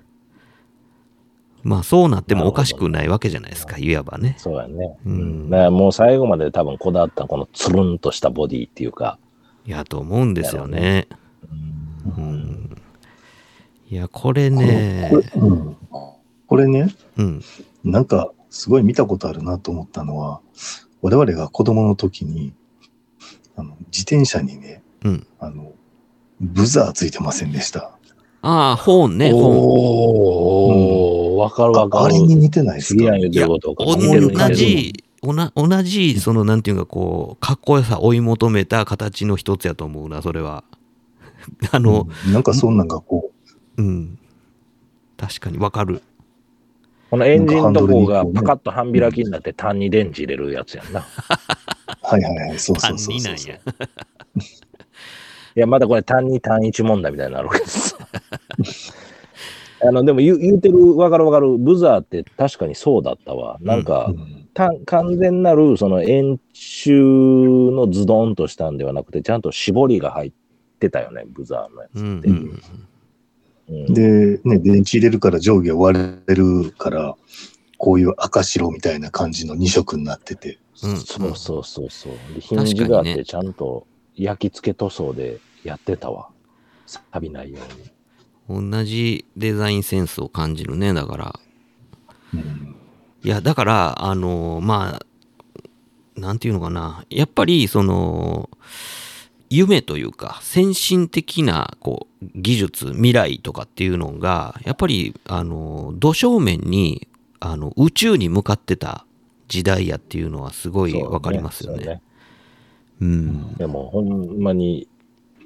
[1.64, 4.36] まあ、そうなってもおかしくないわけじゃないですか、いわばね。
[4.38, 4.98] そうやね。
[5.06, 5.50] ううんん。
[5.50, 9.18] だからもう最後まで多分こだわったこのつるんとしたボディっていうか。
[9.66, 11.08] いや、と思うんですよね。
[12.18, 12.73] ううんん。
[13.94, 15.78] いや、これねこ、れうん
[16.48, 17.44] これね、うん。
[17.84, 20.42] なんかすごい見たことあるなと思ったのは、
[21.04, 22.54] 我々が子供の時に、
[23.56, 25.28] あの自転車にね、うん。
[25.40, 25.74] あの、
[26.42, 27.92] ブザーついてませんでした。
[28.42, 29.58] ああ、ホーンね、ホーン。
[31.36, 32.04] おー、わかるわかる。
[32.06, 33.14] ああれに似てないですか？
[33.20, 40.64] 次や同じ、おな同じ、その、なんていうか、こう、かっこよさ追い求めた形の一つやと思うな、それは。
[41.72, 43.33] あの、うんなんかそんなんがこう
[43.82, 44.20] ん。
[45.18, 46.02] 確かにわかる。
[47.10, 51.02] このエンジンのとこがパカッと半開きになって単に電池入れるやつやんな。
[51.02, 51.04] う、
[52.02, 53.60] はいはいはい、そうそ単うそうそうになんや。
[55.56, 57.98] いや、まだこれ単に単一問題みたいになるけどさ。
[59.86, 61.58] あの、でも言う言うてる、わかるわかる。
[61.58, 63.58] ブザーって確かにそうだったわ。
[63.62, 66.94] なんか、うんた完全なるその円柱
[67.72, 70.32] のズドンとしたんではなくて、ちゃんと絞りが入っ
[70.80, 72.00] てたよね、ブザーのやつって。
[72.00, 72.62] うんうんうん
[73.68, 77.16] で、ね、電池入れるから上下割れるから、
[77.78, 82.14] こういう赤白みたいな感じの2色になってて、うんそうそうそうそう。
[82.34, 86.30] でヒンジがあって、ちゃんと焼き付け塗装でやってたわ。
[86.86, 87.60] 錆びないよ
[88.50, 88.70] うに。
[88.72, 91.40] 同じデザインセンスを感じるね、だから。
[92.34, 92.76] うん
[93.26, 97.06] いや、だから、あの、まあ、なんていうのかな。
[97.10, 98.50] やっぱり、その、
[99.56, 107.08] 夢というか、先進的な、こう、技術、未来とかっていうのが、やっぱり、あの、土正面に、
[107.40, 109.06] あの、宇宙に向かってた
[109.48, 111.84] 時代やっていうのはすごいわかりますよね。
[111.84, 112.02] そうね
[113.02, 113.54] うん。
[113.56, 114.88] でも、ほんまに、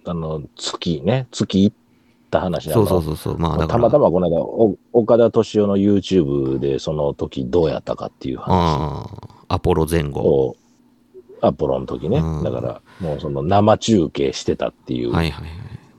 [0.05, 1.75] あの、月ね、月行っ
[2.31, 3.37] た話なそのうそうそうそう。
[3.37, 3.67] まあ。
[3.67, 9.05] たまたまこの間、お岡田敏夫の YouTube でその時どうやったかっていう話
[9.49, 10.55] アポロ前後。
[11.41, 15.51] を、アポロの時ね、うんだからもうその生中継してたっていう、はいはいはい。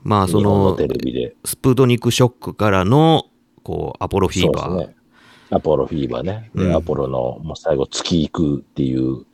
[0.03, 3.25] まあ、そのテ、レビで、スプートニクショックからの、
[3.63, 4.87] こう、アポロフィーバー。
[4.87, 4.95] ね。
[5.49, 6.51] アポロフィーバーね。
[6.55, 9.25] で、うんアポロのもう最後月行くっていう、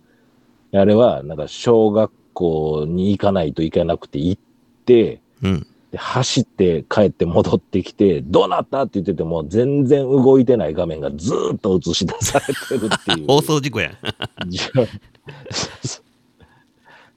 [0.73, 4.41] あれはなんか小学校に行かないといけなくて行っ
[4.85, 5.67] て、うん。
[5.95, 13.27] で走って帰って戻ってきて、どうなったって言ってても、全然動いてない画面がずーっと映し出されてるっていう。
[13.31, 13.91] 放送事故や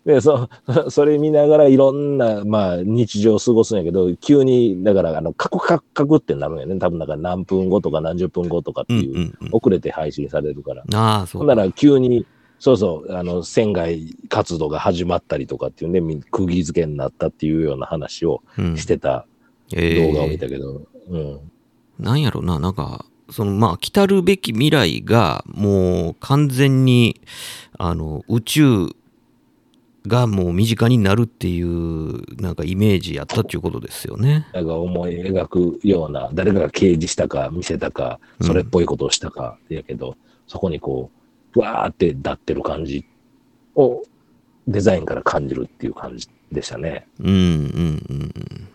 [0.06, 0.48] で、そ、
[0.90, 6.78] それ見ながらいろんな、まあ、日常を過ごすんやけど、急に、だから、あの、カクカクカクってなるんやね。
[6.78, 9.32] 多分、なんか何分後とか何十分後とかってうんいう。
[9.50, 10.84] 遅れて配信されるから。
[10.94, 11.40] ああ、そう。
[11.40, 12.24] ほんなら、急に、
[12.58, 19.26] そうそう、あの、船外活動が始まったりとかっていうんで、み釘付けになったっていうような話をうんしてた
[19.74, 21.40] え動画を見ーたけど、うん。
[21.98, 27.20] なんやろな、なんか、その、まあ、来たるべき未来が、もう完全に、
[27.78, 28.88] あの、宇宙
[30.06, 34.46] がもう身近になるっていう、なんかイメージやったっていうことですよね。
[34.54, 40.16] なんか思い描くような、誰かが掲示したか見せたか、それっぽいことをしたか、やけど、
[40.46, 41.17] そこにこう、ふ
[41.54, 43.04] わーって立ってる感じ
[43.74, 44.02] を
[44.66, 47.06] デザインから感じるっていう感じでしたね。
[47.20, 48.68] うんうんうんうん。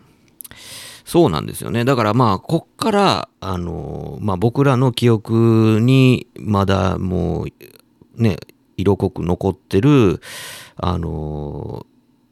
[1.04, 1.84] そうなんですよね。
[1.84, 8.38] だからまあ、こっから、あの、まあ僕らの記憶にまだもう、ね、
[8.76, 10.20] 色濃く残ってる、
[10.76, 11.86] あの、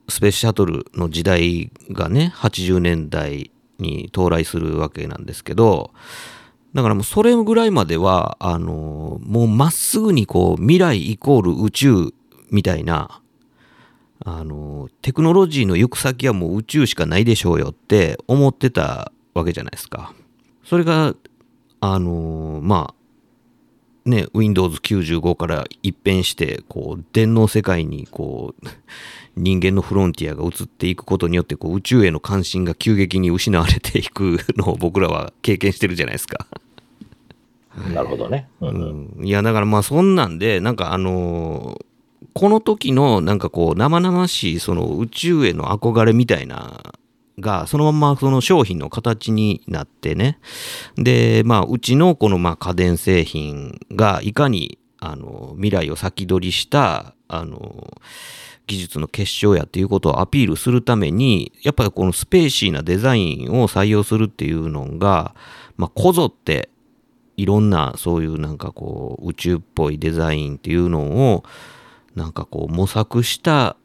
[0.08, 5.92] スペースシャトルの時代がね、80年代に到来するわけなんですけど、
[6.74, 12.14] だからもうそれぐらいまでは、あの、もうまっすぐにこう、未来イコール宇宙
[12.50, 13.20] みたいな、
[14.24, 20.14] あの、テクノロジーの行く先はもう宇宙しかないでしょうよって思ってたわけじゃないですか。
[20.64, 21.14] それが、
[21.80, 28.66] あの、まあ、ね、Windows 95から一変して、こう、電脳世界に、こう、
[29.36, 36.46] 人間のフロンティアが移っていくことによって、こう、宇宙への関心が急激に失われていくのを僕らは経験してるじゃないですか。
[37.94, 38.48] なるほどね。
[38.60, 41.84] うんうんうん、いやだからまあそんなんでなんかあのー
[42.34, 46.94] この時のなんかこう生々しいその宇宙への憧れみたいな
[47.38, 50.38] がそのままその商品の形になってね
[50.96, 57.98] でまあうちのこのまあ家電製品がいかにあの未来を先取りしたあの
[58.66, 65.34] 技術の結晶やっていうことをアピールするためにやっぱりこのスペーシーなデザインを採用するっていうのが
[65.76, 66.68] まあこぞって
[67.36, 71.44] いろんなそういうなんかこう宇宙っぽいデザインっていうのを
[72.14, 73.76] なんかこう模索した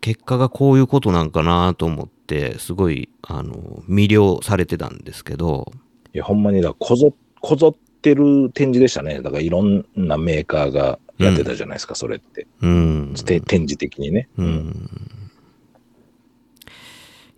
[0.00, 5.72] 結果がこういうことなんかなと思ってすごいあの魅了されてたんですけど。
[6.14, 9.20] いや、ほんまにだ、こぞ、こぞってる展示でしたね。
[9.20, 12.46] だからいろんなメーカーがやってたじゃないですか、それって。
[12.62, 14.28] うんて展示的にね。
[14.38, 14.90] うん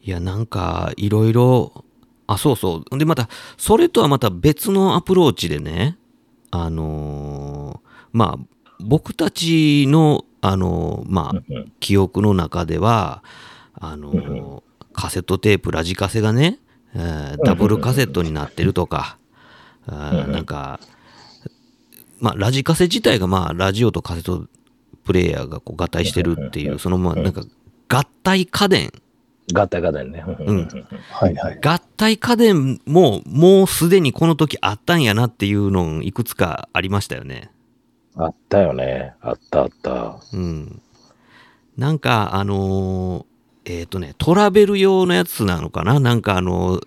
[0.03, 1.85] いやなんかいろいろ
[2.27, 5.99] あそうそうでまたそれとはまた別のアプローチでね
[6.51, 8.47] あのーまあ
[8.81, 13.23] 僕たちのあのーまあうんうん記憶の中では
[13.75, 14.63] あのー
[14.95, 16.59] カセットテープラジカセがね、
[16.95, 19.19] えーダブルカセットになってるとか、
[19.89, 20.81] あなんか
[22.21, 24.47] まあ、ラジカセ自体が、まあ、ラジオとカセット
[25.05, 27.45] プレイヤーがこう合体してるっていう、その、まあ、なんか、
[27.89, 28.93] 合体家電、
[29.55, 30.25] 合体家電ね。
[30.27, 30.69] うん
[31.13, 31.61] はいはい。
[31.63, 37.53] 合体家電も、もうすでにこの時あったんやなっていうの、いくつかありましたよね。
[38.17, 39.15] あったよね。
[39.21, 40.21] あったあった。
[40.33, 40.83] うん。
[41.77, 43.25] なんか、あのー
[43.65, 46.01] えっ、とね、トラベル用のやつなのかな？
[46.01, 46.87] なんかあのー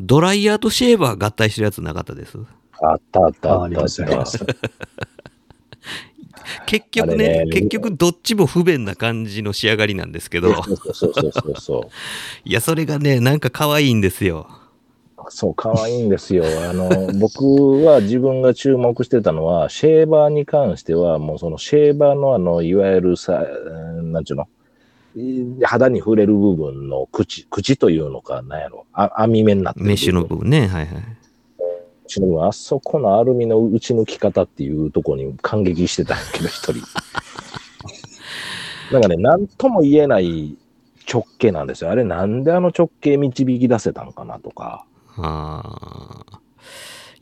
[0.00, 2.38] ドライヤーとシェーバー合体してるやつなかったです？
[2.82, 4.46] あったあったああったあっありました。
[6.66, 11.82] 結局ねね結局どっちも不便な感じの仕上がりなんですけど、そうそうそうそうそう。
[12.48, 14.46] いや、それがね、なんか可愛いんですよ。
[15.28, 16.44] そう、可愛いんですよ。
[16.68, 16.88] あの、
[17.18, 24.46] 僕は自分が注目してたのは、シェーバーに関しては、もうそのシェーバーのあの、いわゆるさ、うんなんちゅうの、い
[25.62, 30.66] 肌に触れる部分の口、口というのか、なんやろ、あ網目になってるメッシュの部分ね。
[30.66, 30.88] はいはい。
[32.06, 36.74] 口の部分あそこのアルミの打ち抜き方っていうところに感激してたんやけど、一人。
[38.92, 40.56] なんかね、なんとも言えない
[41.12, 41.90] 直径なんですよ。
[41.90, 44.84] あれなんであの直径導き出せたんかなとか。
[45.16, 46.40] あー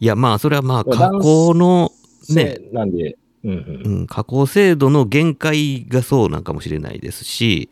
[0.00, 1.90] いや、まあ、それはまあ、加工の、
[2.30, 3.92] ね、せなんで、うんうん。
[3.98, 7.68] うん、加工精度の限界がそうなんかもしれないですし、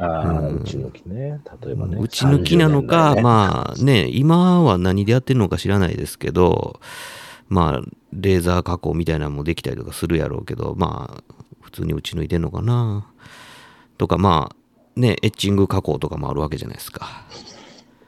[0.00, 1.40] ああ、うん打ち抜きね。
[1.62, 1.98] 例えばね。
[2.00, 6.80] 打ち抜きなのか、あ、まあね、今は何でやってるのか知らないですけど、
[7.50, 13.06] まあ、レーザー加工みたいなのもできたりとかするやろうけど、まあ、普通に打ち抜いてんのかな。
[13.98, 17.26] とか、まあ、ね、エッチング加工とかもあるわけじゃないですか。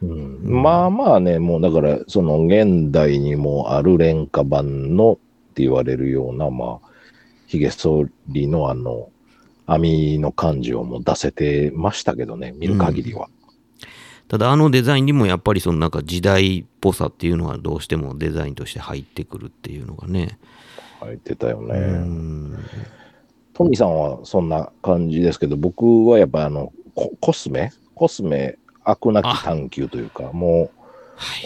[0.00, 5.16] うん、まあまあね、もうだから、その現代にもある廉価版のっ
[5.54, 6.88] て言われるような、まあ、
[7.48, 9.10] 髭剃りのあの、
[9.66, 13.28] 網の感じをもう出せてましたけどね、見る限りは。
[14.28, 20.38] ただ、あのデザインにもやっぱりそのなんか時代っぽさっていうのはどうしてもデザインとして入ってくるっていうのがね。
[21.00, 21.74] 入ってたよね。
[21.74, 22.58] うん
[23.54, 27.70] トミーさんはそんな感じですけど、僕はやっぱあの、ココスメ？
[27.94, 30.70] コスメ、飽くなき探求というか、も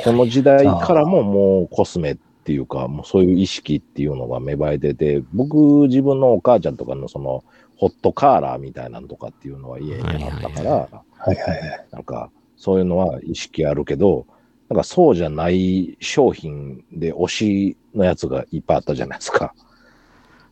[0.00, 5.56] う、この時代からももうコスメっていうか、もうそういう意識っていうのが芽生えてて、僕、
[5.88, 7.42] 自分のお母ちゃんとかのその、
[7.76, 10.88] ホットカーラーみたいなのとかっていうのは家にあったから、は
[11.28, 11.86] いはいはい。
[11.92, 14.26] なんか、そういうのは意識あるけど、
[14.68, 19.54] なんかそうじゃない商品で推しのやつがいっぱいあったじゃないですか。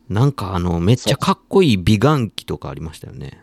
[0.07, 3.41] なんかあの、めっちゃかっこいい美顔器とかありましたよね。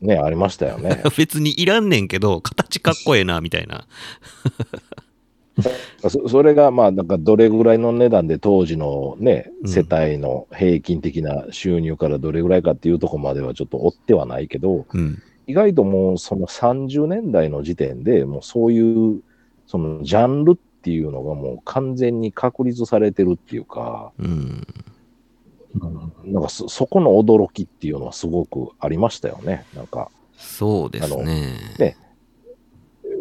[0.00, 1.02] ね、ありましたよね。
[1.16, 3.86] 別にいらんねんけど、形かっこええな、みたいな。
[6.08, 15.18] そそれがまあなんかどれぐらいの値段で当時のねうん世帯の平均的な収入からどれぐらいかっていうところまではちょっと追ってはないけどうん。
[15.48, 19.20] 意外ともうその30年代の時点でもうそういう
[19.66, 24.26] そのジャンルっていうのがもう完全に確立されてるっていうかうん。
[24.26, 31.24] うんなんかそそこの驚きっていうのはすごくありましたよねなんかそうですね。
[31.78, 31.96] ね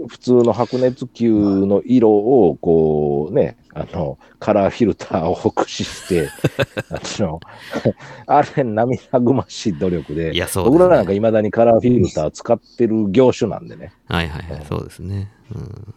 [0.08, 6.30] 普通の白熱球の色をこうね、あの、カラーフィルターを駆使して、
[6.90, 7.40] あの、
[8.28, 10.70] あれ涙ぐましい努力で、いや、そうね。
[10.72, 15.32] 僕らなんか未だにカラーフィルター使ってる業種なんでね、はいはいはい、そうですね。
[15.54, 15.96] うん。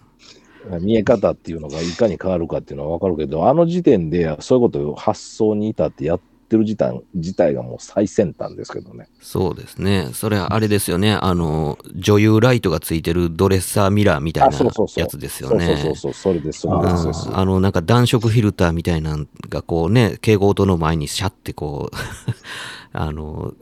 [0.80, 9.08] 見え方っていうのがいかに変わるかっていうのはわかるけど、あの時点でそういうことを発想に至ってやってる時点自体がもう最先端ですけどね。
[9.20, 10.10] そうですね。
[10.12, 11.14] それはあれですよね。
[11.14, 14.58] あの、女優ライトがついてるドレッサーミラーみたいあ、な。
[14.96, 15.66] やつですよね。
[15.66, 17.28] そうそうそう、それです、それです。
[17.32, 21.96] あの、なんか暖色フィルターみたいなのがこうね、警報音の前にシャってこう、
[22.92, 23.54] あの、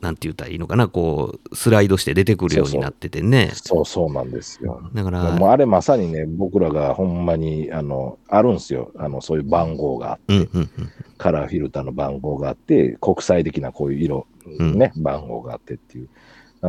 [0.00, 3.50] なんて言ったらいいのかな、こう、スライドして出てくるようになっててね。
[3.54, 4.82] そうそうなんですよ。
[4.94, 8.92] だから、もうあれまさにね、僕らがほんまに、あの、あるんですよ。
[8.96, 10.90] あの、そういう番号があって、うんうんうん。
[11.18, 14.26] カラーフィルターの番号があって、国際的なこういう色、
[14.60, 16.08] んね、番号があってっていう、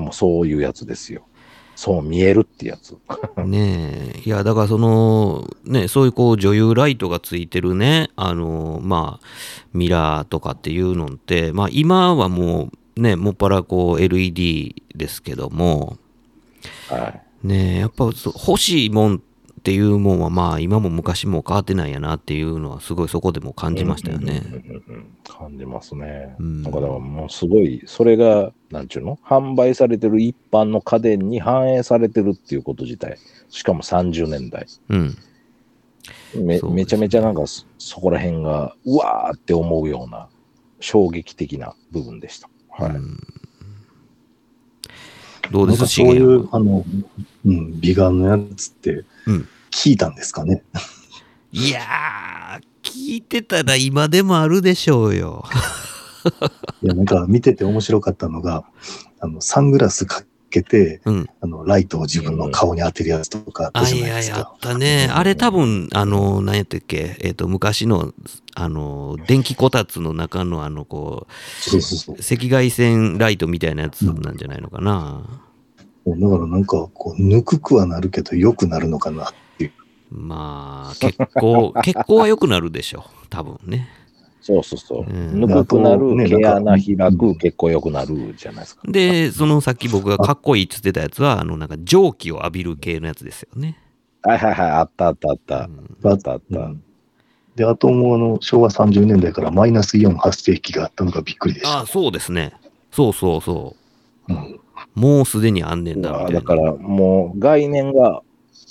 [0.01, 1.23] もうそういうやつですよ。
[1.77, 2.97] そう見えるってやつ。
[3.45, 4.21] ねえ。
[4.25, 9.25] いや、だからその、ね、そういうこう女優ライトがついてるね、あの、まあ、
[9.73, 15.97] ミラーとかっていうのって、まあ今はもうね、もっぱらこう LED ですけども、
[16.89, 17.47] はい。
[17.47, 19.19] ねえ、やっぱ欲しいもんっ
[19.63, 24.41] ていうもんはまあ今も昔も変わってないやなっていうのはすごいそこでも感じましたよね。
[25.27, 26.35] 感じますね。
[26.39, 29.19] うんだからもうすごい、それが、なんちゅうの？
[29.23, 33.17] 販売されてる一般の家電に反映されてるっていうこと自体。
[33.49, 34.65] しかも30年代。
[34.89, 35.17] うん。
[36.35, 40.29] めねめちゃめちゃなんかそそこら辺がうわーって思うような
[40.79, 42.49] 衝撃的な部分でした。
[42.77, 42.91] はい。
[42.91, 43.23] うん
[45.49, 45.79] どうです？
[45.79, 46.83] かそういう、あの、
[47.45, 50.61] うん、美顔のやつってうん、聞いたんですかね？
[51.53, 55.45] いやー、聞いてたら今でもあるでしょうよ。
[56.83, 58.65] いや、なんか見てて面白かったのが、
[59.21, 61.29] あの、サングラスかけて、うん。
[61.41, 64.53] あの、ライトを自分の顔に当てるやつとかあったあ、じゃいやいや、あないですか。
[64.55, 65.09] ったね。
[65.11, 68.13] あれ多分、あの、何やったっけ、えっ、と、昔の、
[68.55, 71.27] あの、電気こたつの中の、あの、こ
[71.59, 72.19] そうそうそうう、。
[72.19, 75.21] 赤外線ライトみたいなやつなんじゃないのかな？
[76.07, 79.71] だからなんか、こう、ぬくくはなるけど、良くなるのかなっていう。
[80.09, 83.27] まあ、結構、結構は良くなるでしょう。
[83.29, 83.89] 多分ね。
[84.47, 85.01] そうそうそう。
[85.01, 88.81] うんぬくくなる、ね毛穴開く、結構良くなるじゃないですか。
[88.89, 93.77] で、そのさっき僕がかっこいいっつってたやつは、あの、なんか蒸気を浴びる系のやつですよね。
[94.21, 95.69] はいはいはい、あったあったあった。
[96.03, 96.59] うんあったあった。
[96.59, 96.83] うん
[97.57, 101.79] で、あともうあの、昭和30年代からマイナスイオン発生器があったのがびっくりでした。
[101.79, 102.53] あそうですね。
[102.91, 103.75] そうそうそ
[104.29, 104.33] う。
[104.33, 104.59] うん
[104.93, 106.39] もうすでにあんねんだみたいな。
[106.39, 108.21] だからもう概念が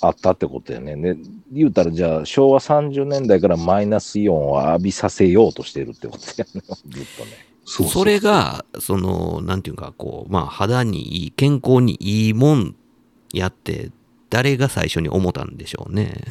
[0.01, 0.95] あったってことやね。
[0.95, 1.17] で、
[1.51, 6.61] 言うたらじゃあ昭和30年代からマイナスイオンを浴びさせようとしてるってことやね。
[6.87, 7.47] ずっとね。
[7.69, 12.75] そうそれ、が、その、なんていうか、こう、まあ、肌にいい、健康にいいもん
[13.33, 13.91] やって、
[14.29, 16.23] 誰が最初に思ったんでしょうね。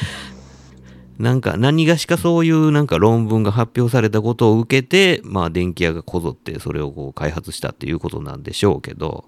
[1.18, 9.24] なんか、何がしかそういうなんか論文が発表されたことを受けて、まあ、電気屋がこぞってそれをこう開発したっていうことなんでしょうけど、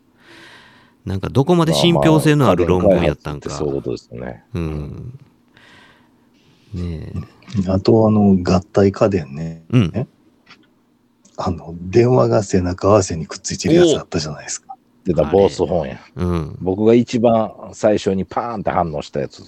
[1.04, 3.48] なんかどこまで信憑性のある論文やったんか。
[3.48, 4.44] まあまあそういうことですよね。
[4.54, 5.18] うん。
[6.74, 7.70] ねえ。
[7.70, 9.64] あとあの、合体家電ね。
[9.70, 10.08] うん。
[11.36, 14.74] あの、電話が背中合わせにくっついてるやつあったじゃないですか。
[15.04, 15.98] 出たボース本や。
[16.16, 16.58] うん。
[16.60, 19.42] 僕が一番最初にパーンって反応したやつ。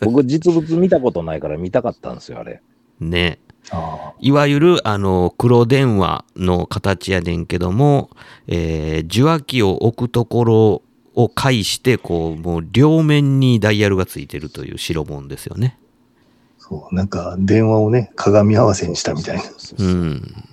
[0.00, 2.62] 僕実物見たことないから見たかったんですよ、あれ。
[3.00, 3.47] ねあ
[4.20, 8.10] いわゆる、あの、黒電話の形やねんけども、
[8.46, 10.82] えー受話器を置くところ
[11.14, 15.78] を介して、こう、もう両面にダイヤルがついてるという白物ですよね。
[16.58, 19.42] そう、なんか電話をね、鏡合わせにしたみたいな。
[19.42, 20.20] そうそうそううん。
[20.20, 20.46] だか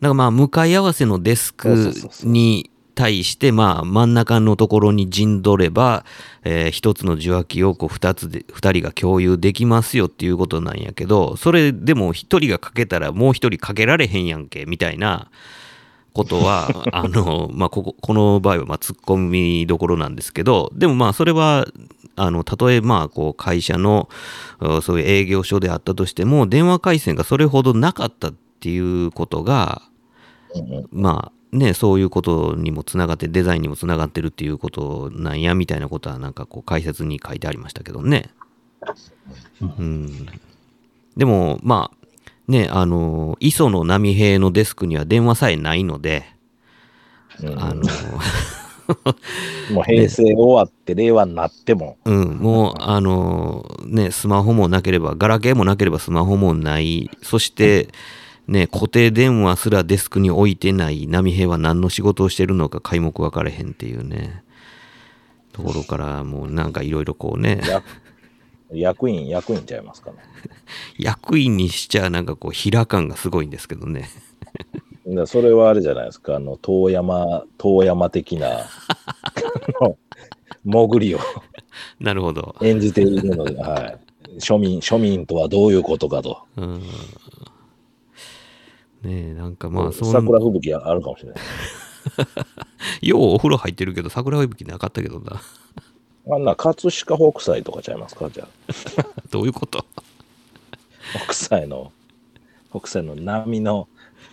[0.00, 1.92] らまあ、向かい合わせのデスク
[2.24, 2.70] に
[3.00, 6.04] 対して、まあ、真ん中のところに陣取れば、
[6.44, 15.28] えー一つの受話器をこう二つで、二人が共有できますよっていうことなんやけど、それでも一人がかけたらもう一人かけられへんやんけ、みたいな
[16.12, 21.66] ことは、 あの、まあ、ここ、この場合は、まあ、突っ込みどころなんですけど、でもまあ、それは、
[22.16, 24.10] あの、たとえまあ、こう、会社の、
[24.60, 29.80] うんそういう営業所であったとしても、電話回線がそれほどなかったっていうことが、
[30.92, 38.30] まあね、そういうことにもつながって、デザインにもつながってるっていうことなんや、みたいなことは、なんかこう、解説に書いてありましたけどね。
[39.60, 40.26] うん。
[41.16, 41.96] でも、まあ、
[42.50, 46.24] ね、あの、磯の波平のデスクには電話さえないので、
[47.42, 47.58] うん。
[47.60, 47.82] あの、
[49.72, 57.88] もう平成終わって令和になっても、うん、もう、あの、ね、スマホもなければ、ガラケーもなければスマホもない、そして、
[58.50, 64.42] ね、固定電話すらデスクに置いてない波平は何の仕事をしてるのか皆目分かれへんっていうね、
[65.52, 67.80] ところからもうなんかいろいろこうね、や
[68.72, 70.16] 役員、役員ちゃいますかね。
[70.98, 74.08] 役員にしちゃなんかこう、平感がすごいんですけどね。
[75.06, 78.66] でそれはあれじゃないですか、あの、遠山、遠山的な、
[80.64, 81.20] 潜りを
[82.00, 82.56] なるほど。
[82.62, 83.96] 演じているので、は
[84.28, 84.38] い。
[84.40, 86.38] 庶民、庶民とはどういうことかと。
[86.56, 86.82] うん。
[89.02, 91.40] ねえ、なんかまあ、そん桜吹雪あるかもしれない。
[93.08, 95.40] ようお風呂入ってるけど、桜吹雪なかったけどな。
[96.32, 99.06] あんな、葛飾北斎とかちゃいますかじゃあ。
[99.30, 99.84] どういうこと？
[101.24, 101.92] 北斎の、
[102.70, 103.88] 北斎の波の、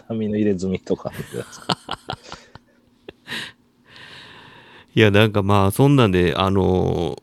[0.10, 1.60] 波の入れ墨とかのやつ。
[4.96, 7.22] いや、なんかまあ、そんなんで、あのー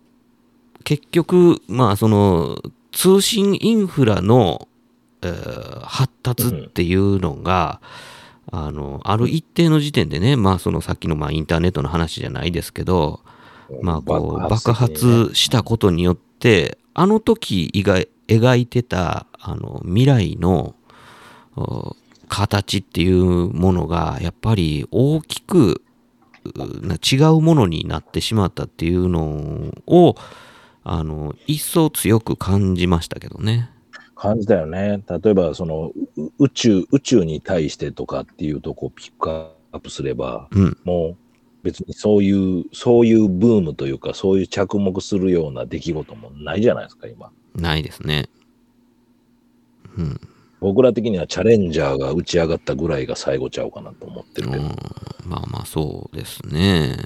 [0.84, 2.58] 結局、まあ、その、
[2.92, 4.68] 通信インフラの、
[5.24, 7.80] えー発達っていうのが、
[8.50, 13.20] あの、ある一定の時点でね、まあ、そのさっきのまあインターネットの話じゃないですけど、
[13.82, 20.74] まあ、こう、爆発したことによって、あの時以外描いてた、あの、未来の、
[21.56, 21.96] お
[22.28, 25.82] 形っていうものが、やっぱり大きく、
[26.44, 30.16] 違うものになってしまったっていうのを、
[30.82, 33.70] あの、一層強く感じましたけどね。
[34.24, 35.02] 感じたよね。
[35.22, 40.78] 例えば、その、う宇宙、宇宙に対してとかっていうとこをピックアップすれば、うん。
[40.84, 41.16] もう
[41.62, 47.30] 別にそういう、そういうブームというか、そういう着目するような出来事もないじゃないですか、今。
[47.54, 48.30] ないですね。
[49.98, 50.20] うん。
[50.60, 54.62] 僕ら的にはチャレンジャーが打ち上がったぐらいが最後ちゃうかなと思ってるけど。
[54.62, 54.68] うん
[55.26, 56.96] まあまあそうですね。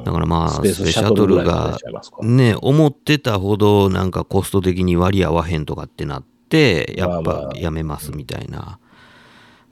[0.00, 1.78] うんだからまあ、スペースシャトルが。
[2.22, 8.78] ね、思ってたほどなんかコスト的に割り合わへんとかってなって、やっぱやめますみたいな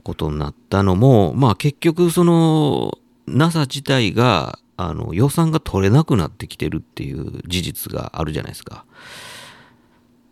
[0.05, 8.85] ことになったのも、まあ結局その NASA 自体があの予算が取れなくなってきてるっていう事実があるじゃないですか。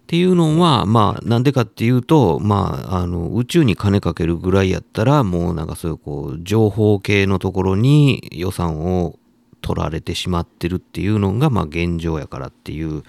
[0.07, 9.18] っていうのは、まあ、なんでかっていうと、まあ、あの、宇宙に金かけるぐらいやったら、もうなんかそういうこう、情報系のところに予算を
[9.67, 13.03] 取られてしまってるっていうのが、まあ、現状やからっていう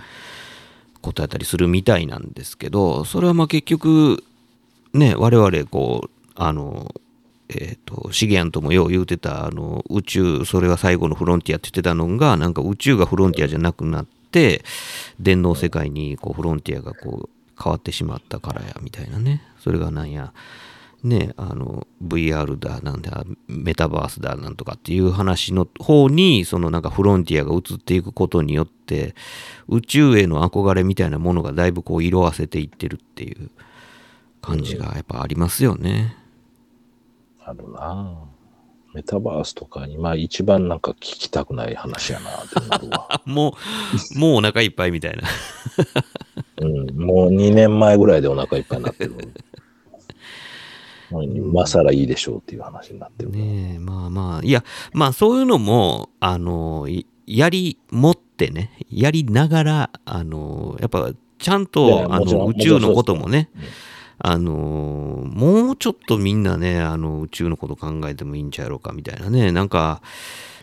[1.01, 4.23] ことやったりするみたいなんですけど、それはまあ結局、
[4.91, 6.95] ね、我々こう、あの、
[7.49, 14.63] えっ、と、シゲアンともよう言うてた、あの、宇宙、それが最後のフロンティアって言ってたのが、なんか宇宙がフロンティアじゃなくなって、
[15.19, 19.43] 電脳世界にこうフロンティアがこう変わってしまったからや、みたいなね。
[19.59, 20.33] それがなんや、
[21.03, 29.13] ね、あの、VR だ、なんだ、メタバースだ、なんとかっていう話の方に、そのなんかフロンティアが移っていくことによって、
[29.67, 33.51] 宇宙への憧れみたいなものがだいぶこう色あせていってるっていう
[34.41, 36.15] 感じがやっぱありますよね。
[37.43, 38.37] あるなぁ
[38.93, 43.07] メタバースとか今一番なんか聞きたくない話やなってなるわ。
[43.09, 43.55] あ も
[44.15, 45.23] う、もうお腹いっぱいみたいな。
[46.61, 49.15] うん、もう2年前ぐらいでお腹いっぱいになってる。
[51.09, 53.31] もう今更いいでしょうっていう話になってる。
[53.31, 56.87] ね、まあまあ、いや、まあそういうのも、あの、
[57.25, 63.49] やり、持ってね、やりながら、あの、やっぱ、ちゃんと、あの、宇宙のこともね、
[64.19, 70.01] あの、もうちょっとみんなね、あの、宇宙のこと考えてもいいんちゃうやろうかみたいなね、なんか、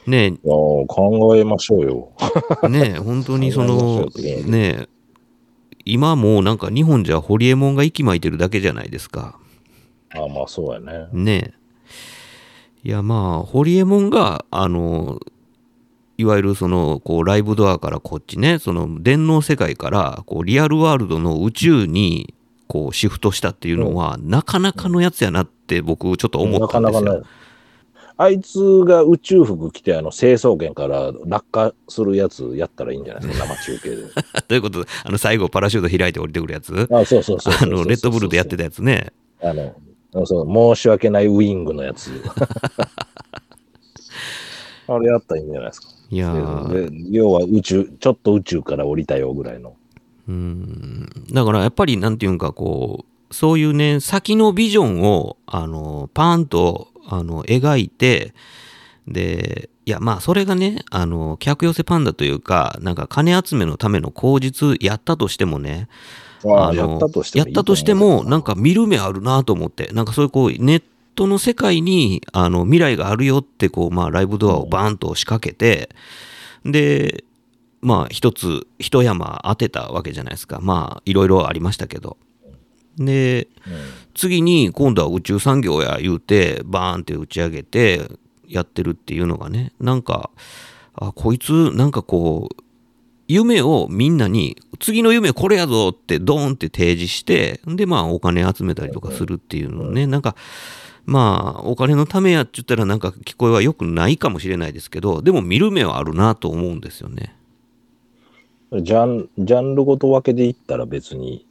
[0.06, 2.12] ね考えましょうよ。
[2.68, 4.08] ね本当にその
[4.46, 4.86] ね
[5.84, 9.38] 今もうなんか日本じゃホリエモンが息巻いてるだけじゃないですか。
[10.14, 11.08] あまあそうやね。
[11.12, 11.54] ね
[12.82, 15.20] いやまあホリエモンがあの
[16.18, 22.34] いわゆるそのこうライブドアからこっちねその電脳世界からこうリアルワールドの宇宙に
[22.66, 27.00] こうシフトしたっていうのは、なかなかのやつやなって僕ちょっと思ったんですよ。
[27.02, 27.26] なかなかね。
[28.16, 34.02] あいつが宇宙服着て、あの、成層圏から落下するやつやったらいいんじゃないですか、生中継で。
[34.48, 34.84] ということ？
[34.84, 36.88] であの最後パラシュート開いて降りてくるやつ？
[36.90, 39.12] あそうそうそうそうあのレッドブルでやってたやつね。
[39.42, 39.74] あの、
[40.24, 42.10] そう、申し訳ないウィングのやつ。
[44.86, 45.88] あれやったらいいんじゃないですか。
[46.10, 46.34] いや
[47.10, 49.74] 要は宇宙、ちょっと宇宙から降りたよぐらいの。
[50.28, 58.32] うんだからやっぱりなんていうんかこうそういうね先のビジョンをあのパーンとあの描いて
[59.06, 65.88] でいやまあそれがねあの客寄せパンダというかなんか金集めのための口実やったとしてもね
[66.46, 69.90] ああ、のやったとしてもいいやったとしてもなんか、か見る目あるなと思って。
[69.92, 70.82] なんかそういうこうネッ
[71.14, 75.88] トの世界にあの未来があるよってこうまあライブドアをバーンと仕掛けて
[76.64, 77.24] で
[77.80, 80.60] まあ一つ一山当てたわけじゃないですか。
[80.60, 82.16] まあいろいろありましたけど。
[82.96, 83.48] で
[84.14, 88.02] 次に今度は宇宙産業や言うてバーンって打ち上げて
[88.46, 90.30] やってるっていうのがねなんか
[90.94, 92.63] あこいつなんかこう
[93.26, 100.36] 夢をみんなに次の夢これやぞってドーンって提示してでまあお金集めたりとかするっていうのねなんか
[101.06, 107.34] まあお金のためやって言ったらなんか聞こえは良くないかもしれないですけどでも見る目はあるなと思うんですよね。
[108.72, 111.43] ジャン、ジャンルごと分けでいったら別に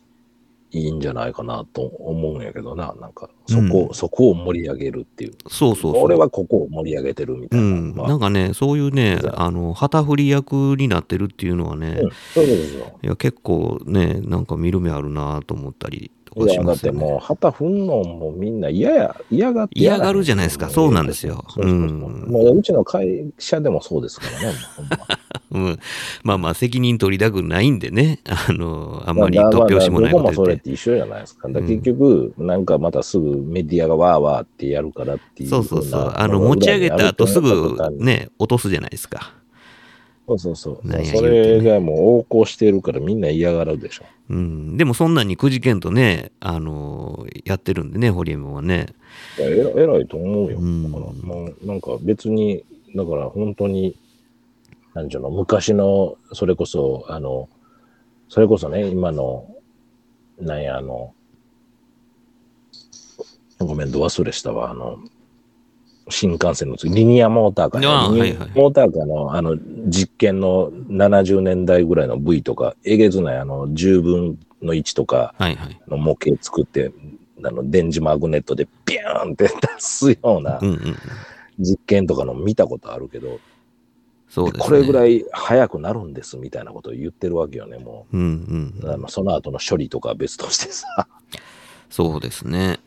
[0.73, 2.95] いいんじゃないかなと思うんやけどな。
[2.99, 5.33] なんか、そこ、そこを盛り上げるっていう。
[5.47, 6.03] そうそうそう。
[6.03, 7.65] 俺はここを盛り上げてるみたいな。
[7.65, 12.99] うん、まあなんかねそういうねあの旗振り役になってるっていうのはね、うんそうですよ。
[13.03, 16.99] いや結構ねなんか見る目あるなと思ったりとかいや、だってしますよね。
[16.99, 24.53] もう、旗振んのもみんな嫌や、嫌がって嫌がるじゃないですかそうなんですよそうそうそううんもううちの会社でもそうですからね。
[25.51, 25.79] まうん、
[26.23, 30.39] まあまあ責任取りたくないんでねあのあんまり突拍子もないどここと。
[30.39, 31.47] もそれって一緒じゃないですか。
[31.47, 39.33] だか結局、なんかまたすぐメディアがわーわーってやるからっていうそうそうそうあの持ち上げた後すぐね落とすじゃないですか。
[40.27, 40.87] そうそうそう。
[40.87, 44.05] なんやそれがもう横行してるからみんな嫌がるでしょ。
[44.29, 48.87] うん、でもそんなにくじけんとねあのやってるんでねホリエモンはね。
[49.37, 50.57] いや偉偉いと思うよ。
[50.59, 52.63] うんだからもうなんか別に、
[52.95, 53.97] だから本当に、
[54.93, 57.49] なんちゅうの、昔の、それこそ、あの、
[58.29, 59.47] それこそね、今の、
[60.39, 61.13] なんや、あの、
[63.59, 64.99] ごめん、ど忘れしたわ、あの、
[66.09, 75.81] 新幹線の次、リニアモーターカーねモーターカーの、あの、実験の70年代ぐらいの V とか、えげつない、あの、10分の1とか、はいはい。
[75.87, 76.91] の模型作って、
[77.43, 80.95] あの、電磁マグネットでビューンって 出すようなうんうん。
[81.59, 83.39] 実験とかの見たことあるけど、
[84.27, 84.65] そうですね。
[84.65, 85.17] これぐらい。
[85.17, 88.91] い早くなるんですみたいなことを言ってるわけよね、もうんうんう。
[88.91, 91.07] あのその後の処理とかは別としてさ。
[91.89, 92.79] そうですね。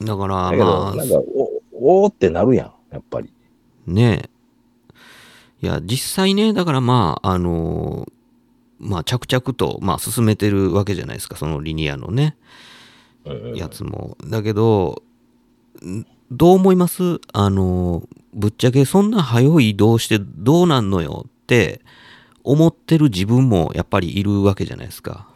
[0.00, 1.14] だから、まあなん、か、
[1.82, 3.32] お、おーってなるやん、やっぱり。
[3.86, 4.30] ね
[5.60, 8.08] いや、実際ね、だからまあ、あの
[8.78, 12.36] まあ、着々と、まあ、進めてるわけじゃないですか、そのリニアのね、
[13.54, 14.16] やつも。
[14.24, 15.02] だけど、
[15.84, 17.20] んどう思います？
[17.34, 21.82] あのぶっちゃけそんな早い移動してどうなんのよって
[22.42, 25.28] 思ってる自分もやっぱりいるわけじゃないですか。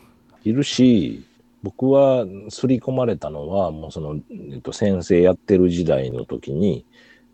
[0.43, 1.26] いるし、
[1.63, 4.21] 僕は刷り込まれたのは、もうその、
[4.53, 6.85] えっと、先生やってる時代の時に、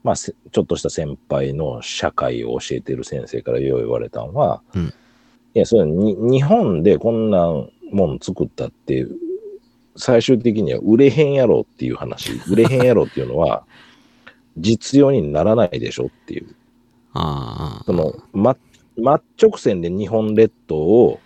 [0.02, 4.92] まあ、せちょっとした先輩の社会を教えてる先生からよう言われたのは、うん
[5.54, 9.06] いや、それに、日本でこんなんもん作ったって、
[9.96, 12.32] 最終的には売れへんやろっていう話。
[12.50, 13.64] 売れへんやろっていうのは、
[14.56, 16.54] 実用にならないでしょっていう。
[17.12, 18.56] あその、ま、
[18.96, 21.20] 真直線で日本列島を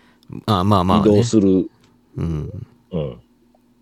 [0.47, 1.71] ああまあまあ、移ね、動する、
[2.17, 2.67] うん。
[2.97, 3.21] うん。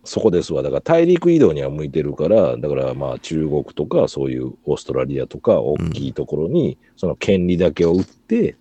[0.05, 0.63] そこですわ。
[0.63, 8.57] だから大陸移動には向いてるから、だからまあ中国とかそういうオーストラリアとか大きいところにその権利だけを売って、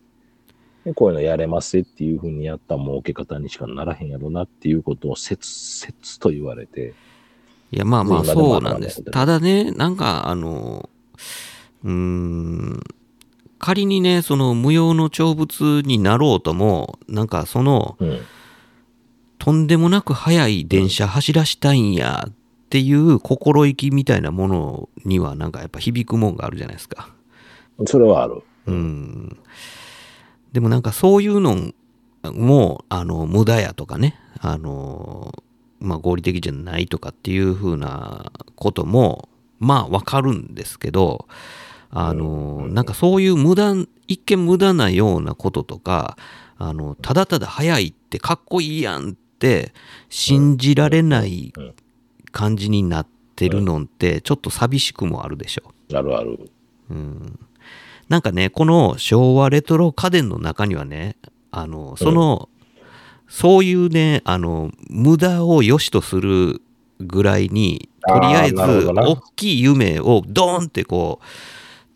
[0.85, 6.95] でこういうのやれますっていうふうにやった儲け方にしかならへんやろなっていうことを切々と言われて、
[7.71, 9.01] いや、まあまあ、そうなんです。
[9.03, 10.89] ただね、なんか、あの、
[11.83, 12.83] うーん、
[13.57, 18.27] 仮にね、その無用の長物になろうとも、なんかその、うん。
[19.43, 22.33] とんでもなく速い電車走らしたいんやっ
[22.69, 27.09] ていう心意気みたいなものには、なんかやっぱ響くもんがあるじゃないですか。
[27.85, 28.41] それはある。
[28.67, 29.37] うん。
[30.53, 31.73] でもなんかそういうの
[32.23, 35.33] も、あの、無駄やとかね、あの、
[35.81, 39.27] まあ合理的じゃないとかっていうふうなことも、
[39.59, 41.27] まあわかるんですけど、
[41.89, 43.73] あの、なんかそういう無駄、
[44.07, 46.17] 一見無駄なようなこととか、
[46.57, 49.13] あの、ただただ速いってかっこいいやんっ
[49.43, 49.73] て
[50.07, 51.73] 信じられないうん。
[52.31, 55.71] 感じになってるのって、ちょっと寂しくもあるでしょ。
[55.95, 56.49] あるある。
[56.89, 57.39] うん。
[58.09, 61.15] なんかね、この昭和レトロ家電の中にはね、
[61.51, 62.49] あの、その、
[63.27, 66.61] そういうね、あの、無駄を良しとする
[66.99, 71.25] ぐらいに、とりあえず、大きい夢をドーンってこう、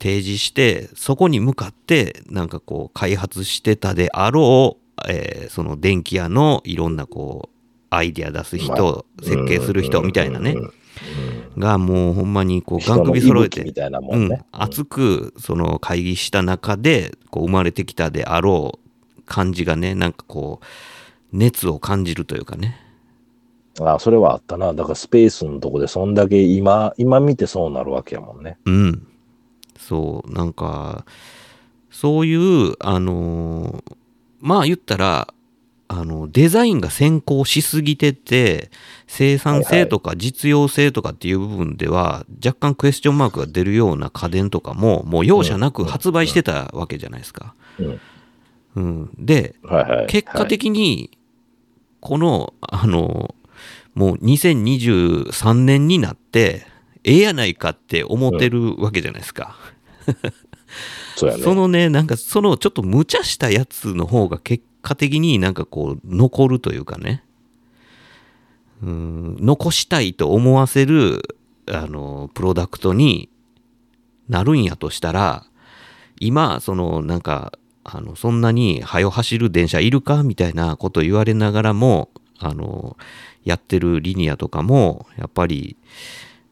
[0.02, 7.58] 提示して、そこに向かって、なんかこう、開発してたであろう、えーその電気屋のいろんなこう、
[7.90, 10.56] アイデア出す人、設計する人みたいなね。
[11.58, 18.80] がもうほんまにこう、ガン人の首揃えて息吹み、たいなもうん熱くその会議した中でこう生まれてきたであろ
[19.18, 20.66] う感じがねなんかこう
[21.32, 22.80] 熱を感じるというかね。
[23.80, 24.74] ああ、それはあったな。
[24.74, 28.58] だからスペースのとこでそんだけ今、今見てそうなるわけやもんね。
[28.66, 29.08] うん。
[29.78, 31.06] そうなんか
[31.92, 33.97] そういうあのー
[34.40, 35.34] まあ言ったら
[35.90, 38.70] あのデザインが先行しすぎてて
[39.08, 47.56] 生産性とか実用性とかっていう部分では若干クエスチョンマークが出るような家電とかももう容赦なく発売してたわけじゃないですか。
[47.80, 48.00] うん。
[48.78, 49.56] うん、で。
[50.08, 51.18] 結果的に、
[52.00, 53.34] この、あの、
[53.96, 56.68] もう2023年になって、
[57.04, 59.56] ええやないかって思ってるわけじゃないですか。
[61.16, 61.44] そね。
[61.44, 67.24] そのね、なんかそのちょっと無茶したやつの方が結果的になんかこう残るというかね、
[68.84, 71.38] うん、残したいと思わせる、
[71.68, 73.30] あの、プロダクトに
[74.30, 75.46] なるんやとしたら、
[76.20, 77.54] 今、そのなんか、
[77.84, 82.10] あの、そんなに早走る電車いるかみたいなこと言われながらも、
[82.40, 82.98] あの、
[83.44, 85.78] やってるリニアとかも、やっぱり、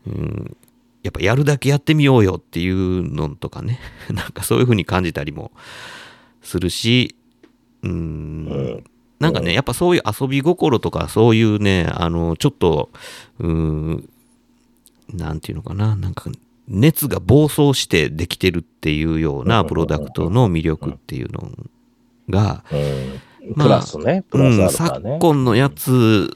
[0.08, 0.58] うん、
[1.06, 3.80] やっぱやるだけやってみようよっていうのとかね、
[4.12, 5.52] なんかそういう風に感じたりも
[6.42, 7.16] するし、
[7.84, 8.84] うーん、
[9.20, 12.90] なんかね、やっぱそういう遊び心とか、そういうね、あの、ちょっと、
[13.40, 14.10] うーん、
[15.14, 16.32] なんていうのかな、なんか、
[16.68, 21.52] 熱が暴走してできてるっていうようなプロダクトの魅力っていうの
[22.30, 23.54] が、うん。
[23.56, 24.24] まあプラスね。
[24.28, 25.10] プうん、ラスアルファね。
[25.12, 26.36] 昨今のやつ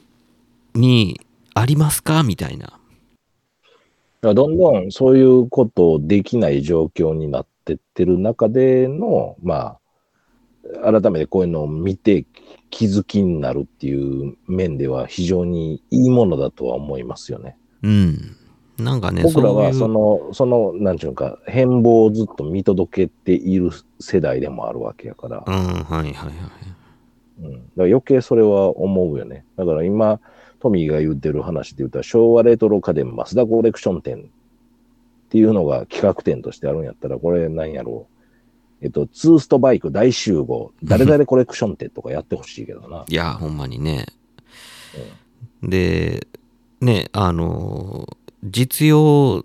[0.74, 1.20] に
[1.54, 2.22] ありますか？
[2.22, 2.79] みたいな。
[4.22, 9.78] どんどんそういうことをできない状況になってってる中での、ま
[10.84, 12.26] あ、改めてこういうのを見て
[12.70, 17.56] 気づきになるっていう面では非常にいいものだとは思いますよね。
[17.82, 18.36] うん。
[18.78, 26.14] なんかね、僕らはその、その、なんちゅうか、変貌をずっと見届けている世代でもあるわけやから、うん、はいはいはい。
[27.42, 29.44] うん、だから余計それは思うよね。
[29.56, 30.20] だから今、
[30.60, 34.22] トミーが言ってる話で言ったら、昭和レトロ家電マスダコレクション展っ
[35.30, 38.20] ていうのが企画展としてあるんやったら、これ何やろう。
[38.82, 43.04] えっと、ツーストバイク大集合、誰々コレクション展とかやってほしいけどな。
[43.08, 44.06] いや、ほんまにね。
[45.62, 46.26] で、
[46.80, 49.42] ね、あの、実用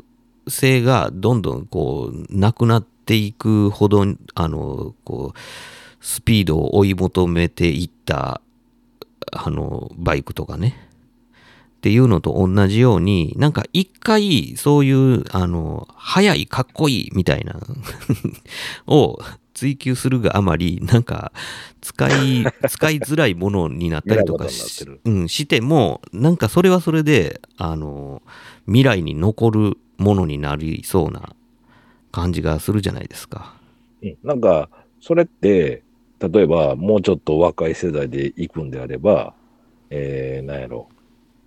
[0.47, 4.05] 性がどんどんこう、なくなっていくほど、
[4.35, 5.39] あの、こう、
[6.01, 8.41] スピードを追い求めていった、
[9.31, 10.84] あの、バイクとかね。
[11.85, 17.59] っていうのと同じように、なんか一回そういう、あの、速い、かっこいいみたいな
[18.87, 19.19] を
[19.53, 21.31] 追求するがあまり、なんか
[21.81, 28.23] 使い、使いづらいものになったりとか し,、うん、しても、なんかそれはそれで、あの、
[28.65, 31.35] 未来に残るものになりそうな
[32.11, 33.53] 感じがするじゃないですか。
[34.01, 34.17] うん。
[34.23, 34.69] なんか、
[35.01, 35.83] それって、
[36.19, 39.35] 例えば、もうちょっと若い世代で行くんであれば、
[39.91, 40.89] えー、なんやろ、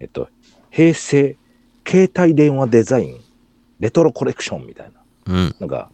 [0.01, 0.29] えっと、
[0.71, 1.37] 平成、
[1.87, 3.21] 携帯電話デザイン、
[3.81, 4.93] レトロコレクションみたい
[5.27, 5.91] な、うん、なんか、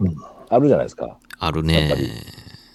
[0.00, 0.16] うん。
[0.48, 1.18] あるじゃないですか。
[1.38, 2.08] あるやっぱり。
[2.08, 2.14] ね。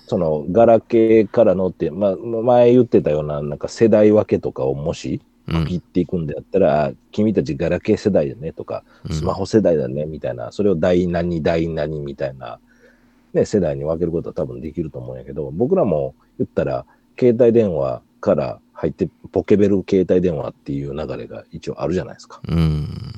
[0.08, 5.66] その、ガラケーからのって、まあ、前言ってたような、なんか世代分けとかをもし、うん。
[5.66, 9.16] 切っていくんであったら、あ君たちガラケー世代だねとか、うん。
[9.16, 12.60] スマホ世代だねみたいな、それを第何、第何みたいな、
[13.34, 16.86] ね、世代に分けることは多分できると思うんやけど、僕らも言ったら、
[17.20, 22.42] 携帯電話から入って、ポケベル携帯電話っていう流れが一応あるじゃないですか。
[22.46, 23.14] うん。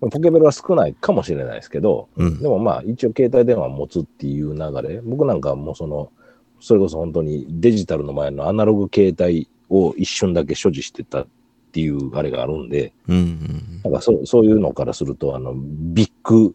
[0.00, 6.12] ポケベルは少ないかもしれないですけど、うんでもまあ一応携帯電話を持つっていう流れ、僕なんかはもうその、
[6.60, 11.26] それこそ本当にデジタルの前のアナログ携帯を一瞬だけ所持してたっ
[11.72, 13.80] ていうあれがあるんで、うんうん。
[13.84, 16.54] なんかそうそういうのからすると、あの、ビッグ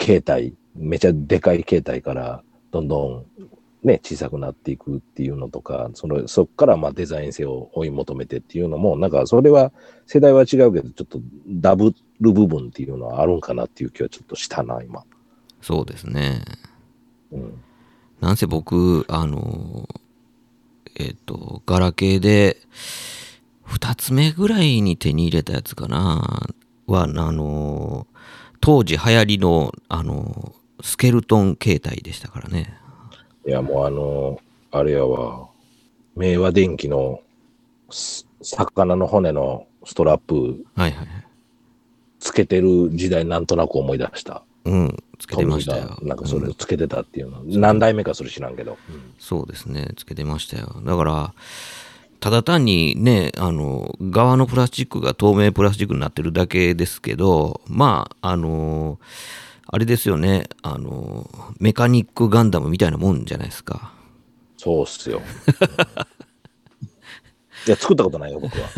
[0.00, 2.42] 携帯、めちゃでかい携帯から
[2.72, 3.26] どんどん
[3.82, 9.72] ね、小さくなっていくっていうのとか、そのそこからまあデザイン性を追い求めてっていうのも、なんかそれは
[10.06, 15.02] 世代は違うけど、ちょっとダブる部分っていうのはあるんかなっていう気はちょっとしたな、今。
[15.60, 16.42] そうですね。
[17.32, 17.60] うん。
[18.20, 19.88] なんせ僕、あの、
[20.96, 22.58] えっ、と、ガラケーで、
[23.64, 26.46] 二つ目ぐらいに手に入れたやつかな、
[26.86, 28.06] は、あの、
[28.60, 32.81] 当時流行りの、あの、スケルトン携帯でしたからね。
[33.46, 34.40] いや、もうあの、
[34.70, 35.48] あれやわ、
[36.16, 37.20] 明和電機の
[37.90, 41.06] す魚の骨のストラップはいはいはい。
[42.20, 44.42] つけてる時代なんとなく思い出した。
[44.64, 48.78] うん、つけてましたよなんかそれうんをつけてたっていうの、何代目かそれ知らんけど。
[49.18, 50.80] そうですね、つけてましたよ。
[50.84, 51.34] だから、
[52.20, 59.00] ただ単にね、あの、側のプラスチックが透明プラスチックになってるだけですけど、まあ、あの、
[59.66, 63.92] あれですよね、あの、メカニックガンダムみたいなもんじゃないですか。
[64.56, 65.22] そうっすよ。
[67.66, 68.68] いや、作ったことないよ、僕は。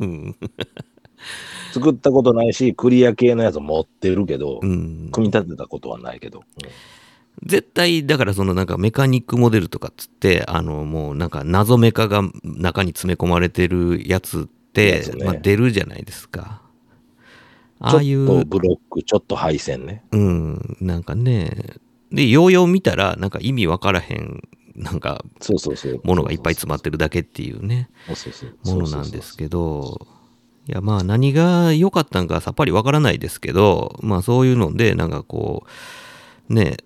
[0.00, 0.36] うん。
[1.72, 6.44] 作ったことないし、クリア系のやつ持ってるけど、うん組み立てたことはないけど。
[7.44, 16.61] 絶対、だからそのなんかメカニックモデルとかっつって、あの、もうなんか謎メカが中に詰め込まれてるやつって、ねまあ出るじゃないですか。
[17.82, 18.26] ちょっああいう。
[18.26, 20.04] とブロック、ちょっと配線ね。
[20.12, 21.76] うん、なんかね、
[22.10, 24.42] で、ようよう見たら、なんか意味わからへん、
[24.76, 26.00] なんか、そうそうそう。
[26.04, 30.06] ものがいっぱい詰まってるだけっていうね、そうそうそうものなんですけど、
[30.68, 35.64] いや、まあ何が良かったんかさっぱりわからないですけど、まあそういうので、なんかこ
[36.48, 36.76] う、ね、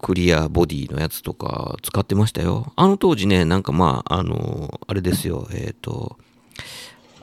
[0.00, 2.72] クリアボディのやつとか使ってましたよ。
[2.76, 6.16] あの当時ね、なんかまあ、あの、あれですよ、えっ、と、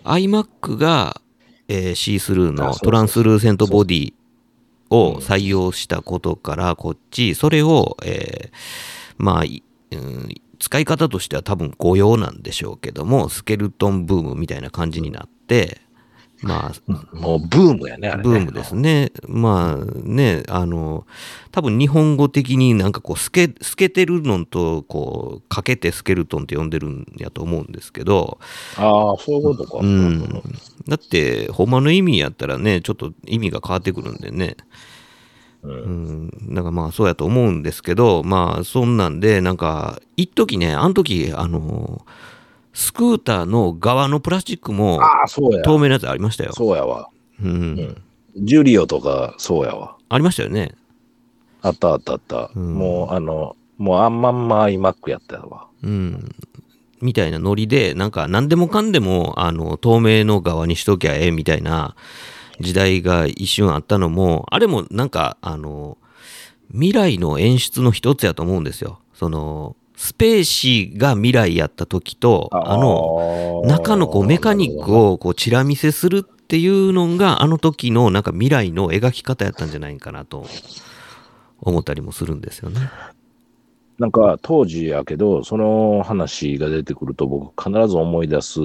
[0.03, 1.21] iMac が、
[1.73, 4.13] えー、シースルーのトランスルーセントボディ
[4.91, 8.51] を採用したことからこっち、それを、えー
[9.17, 15.81] まあ、いうん使い方としては多分誤用なんでしょうけども、スケルトンブームみたいな感じになって、
[16.43, 18.23] まあ、もうブームやね、あれね。
[18.23, 19.11] ブームですね。
[19.27, 21.07] まあね、あの、
[21.51, 28.39] 多分日本語的になんかこう、透け、てるのと、こう、かけてスケルトンって呼んでるんやと思うんですけど、
[28.75, 29.77] ああ、そういうことか。
[29.81, 30.43] うん。
[30.87, 34.57] だって、ほんまの意味やったらね、ちょっと意味が変わってくるんでね。
[35.61, 36.29] うんうん。
[36.41, 42.05] なんかまあ、そうやと思うんですけど、まあ、そんなんで、なんか、一時ね、あの時、あの、
[42.73, 45.61] スクーターの側のプラスチックも、ああ、そうや。
[45.63, 46.53] 透明なやつありましたよ。
[46.53, 47.09] そうやわ。
[47.41, 47.49] うん。
[47.51, 48.01] うん
[48.35, 49.95] ジュリオとか、そうやわ。
[50.09, 50.71] ありましたよね。
[51.61, 52.49] あったあったあった。
[52.55, 55.67] うんもう、あの、もうあんまんま iMac やったわ。
[55.83, 56.35] うん。
[56.99, 61.95] みたいなノリで、なんか何でもかんでも、あの、透明の側にしときゃええみたいな
[62.59, 65.97] 時代が一瞬あったのも、あれもなんか、あの、
[66.71, 68.99] 未来の演出の一つやと思うんですよ。
[69.13, 75.03] その、スペーシーが未来やった時と、あの、中のこうメカニックを。
[75.13, 80.45] をこうチラ見せするっていうのが、あの時のなんか未来の描き方やったんじゃないかなと
[81.61, 82.79] 思ったりもするんですよね。
[83.99, 88.59] なんか当時やけど、その話が出てくると僕必ず思い出す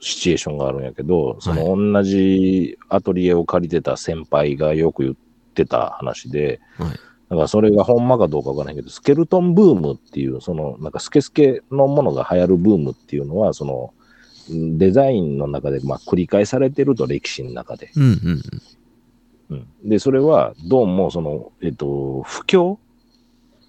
[0.00, 5.14] シチュエーションがあるんやけど、その同じアトリエを借りてた先輩がよく言っ
[5.54, 6.90] てた話で、はい。
[7.28, 13.92] だからそれがほんまかどうかわからないけど、スケルトンブームっていう、そのなんかスケスケのものが流行るブームっていうのは、その
[14.54, 17.90] んデザインの中でまあ繰り返されてると歴史の中で。
[17.96, 18.42] うんうん
[19.50, 22.76] うん、で、それはどうもその、えっと、不況？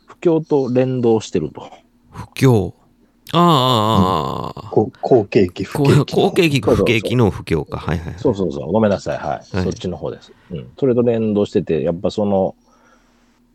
[0.05, 1.69] 不況と連動してると。
[2.11, 2.73] 不況。
[3.31, 4.69] ああ、ああ、ああ。
[4.71, 6.13] こう好景気、不こ景気。
[6.13, 7.77] う好景気、不景気の不況か。
[7.77, 8.19] はいはいはい。
[8.19, 8.71] そうそうそう。
[8.71, 9.17] ごめんなさい。
[9.17, 9.27] はい。
[9.55, 10.33] はいそっちの方です。
[10.51, 10.71] うん。
[10.77, 12.55] それと連動してて、やっぱその、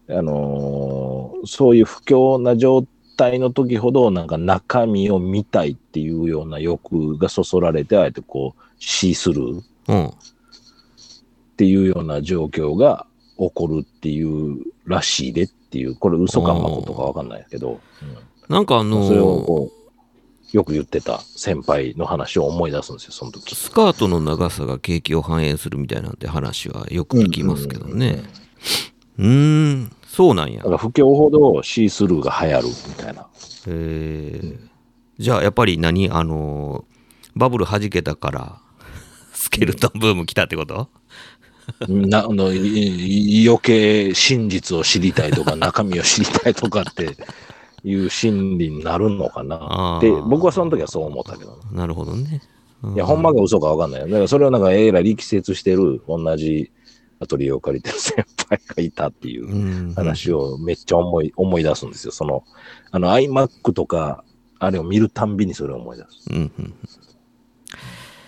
[0.08, 2.86] あのーそういう不況な状
[3.16, 10.10] 態の時ほど、なんか中身を見たいっていうような欲がそそられて、あえてこう、シースルーっうん。
[11.56, 13.06] ていうような状況が
[13.38, 17.80] 起こるっていうらしいでっていう、これ嘘かまことかわかんないけど、
[18.48, 19.72] なんかあのうん、それをーこ
[20.52, 23.54] う、よく言ってた先輩の話を思い出すんですよ、その時。
[23.54, 28.08] スカートの長さが景気を反映するみたいなんて話はよく聞きますけどね。
[28.08, 28.24] うーん、
[29.18, 30.58] そうなんや。
[30.58, 30.70] だか。
[30.70, 33.26] ら不況ほどシースルーが流行るみたいな。
[33.66, 34.58] えー。
[35.18, 36.10] じゃあやっぱり何？
[36.10, 36.94] あのー
[37.36, 38.58] バブル弾けたから、
[39.34, 40.88] スケルトンブーム来たってこと？
[41.88, 47.16] なあの余計真実を知りたいとか中身を知りたいとかって
[47.82, 49.98] いう心理になるのかな。
[49.98, 52.42] って僕はその時はそう思ったけど、なるほどね。
[52.82, 52.94] うん。
[52.94, 54.00] いやほんまが嘘かわかんない。
[54.02, 56.70] よだからそれをなんかえらい力説してる同じ
[57.24, 59.94] アトリエを借りてる先輩がいたっていううん。
[59.94, 62.12] 話をめっちゃ思い思い出すんですよ。
[62.12, 62.44] その
[62.90, 64.24] あの iMac とか
[64.58, 66.08] あれを見るたんびにそれを思い出す。
[66.30, 66.74] うんうん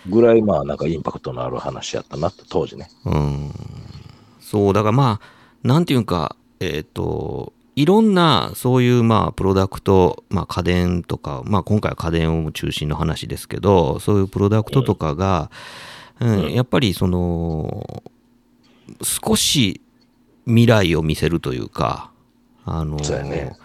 [0.09, 2.89] ぐらいまあなんかインパクトのある話やったなって当時ね。
[3.05, 3.51] うん。
[4.41, 15.51] そう、だからまあ、なんていうか、えっ、と、いろんなそういうまあプロダクト、まあ家電とか、まあ今回は家電を中心の話ですけど、そういうプロダクトとかが、
[16.21, 18.03] うんやっぱりその、
[19.03, 19.81] 少し
[20.47, 22.11] 未来を見せるというか、
[22.65, 23.57] あの、そうやね。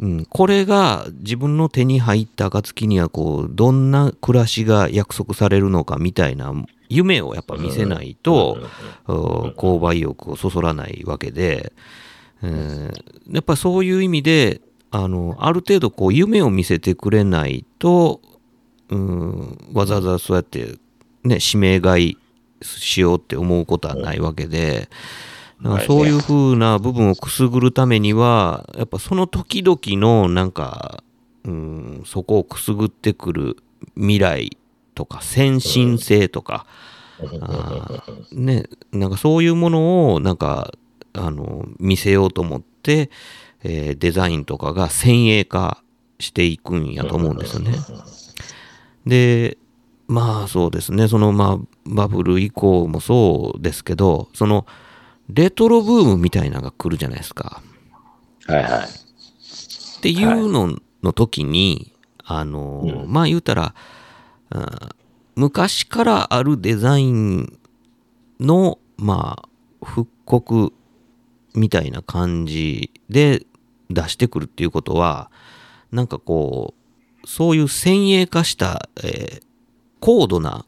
[0.00, 6.52] うん、これが自分の手に入った暁にはこうどんな暮らしが約束されるのかみたいな
[6.88, 8.58] 夢をやっぱ見せないと、
[9.08, 9.16] うん。
[9.56, 11.72] 購買意欲をそそらないわけで、
[12.42, 18.20] えーやっぱそういう意味であのある程度こう夢を見せてくれないと、
[18.88, 20.78] うん、わざわざそうやって、
[21.24, 22.18] ね、指名買い
[22.62, 24.88] しようって思うことはないわけで、
[25.62, 31.02] だからそういう風な部分をくすぐるためには、やっぱその時々のなんか、
[31.44, 33.56] うん、そこをくすぐってくる
[33.96, 34.56] 未来
[34.94, 36.66] とか先進性とか、
[37.20, 40.72] あーね、なんかそういうものをなんか
[41.12, 43.10] あの見せようと思って、
[43.64, 45.82] えーデザインとかが先鋭化
[46.20, 47.72] していくんやと思うんですよね。
[49.06, 49.58] で
[50.06, 51.08] まあそうですね。
[51.08, 54.66] そのまあバブル以降もそうですけどその
[55.28, 57.62] レトロブームみたいなのが来るじゃないですか。
[58.46, 59.08] はいはい
[59.98, 61.92] っていうのの時に、
[62.24, 63.74] あの、まあ言うたら、
[64.50, 64.90] あ
[65.34, 67.58] 昔からあるデザイン
[68.40, 70.72] の、まあ、復刻
[71.54, 73.44] みたいな感じで
[73.90, 75.30] 出してくるっていうことは、
[75.92, 76.74] なんかこ
[77.24, 79.48] う、そういう先鋭化した、えー
[80.00, 80.67] 高度な、うん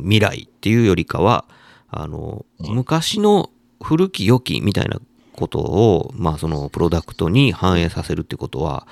[0.00, 1.44] 未来っていうよりかは、
[1.88, 3.50] あの、昔の
[3.82, 5.00] 古き良きみたいな
[5.32, 8.86] ことを、まあそのプロダクトに反映させるってことは、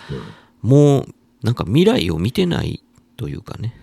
[0.63, 2.83] もうなんか未来を見てない
[3.17, 3.75] というかね。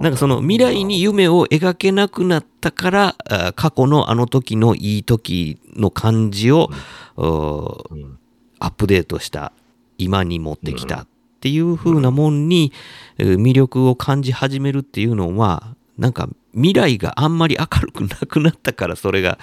[0.00, 6.70] なんかその未来に夢を描けなくなったから、あ過去のあの時のいい時の感じを、
[7.16, 9.52] アップデートした
[9.98, 11.06] 今に持ってきたっ
[11.42, 12.72] ていう風なもんに
[13.18, 19.38] えー魅力を感じ始めるっていうのはなんか未来があんまり明るくなくなったからそれが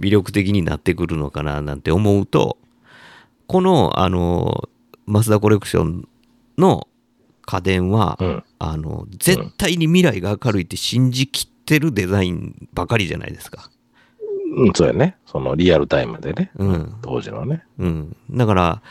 [0.00, 2.58] 魅力的になってくるのかななんて思うと
[3.46, 4.68] このあの
[5.06, 6.08] マスダコレクション
[6.58, 6.88] の
[7.46, 13.70] 家電は、うんあの絶対に未来が明るいって信じきってるデザインばかりじゃないですか。
[14.56, 15.18] うん、そうやね。
[15.26, 16.50] そのリアルタイムでね。
[16.56, 17.62] うん当時のね。
[17.78, 18.82] うん、だから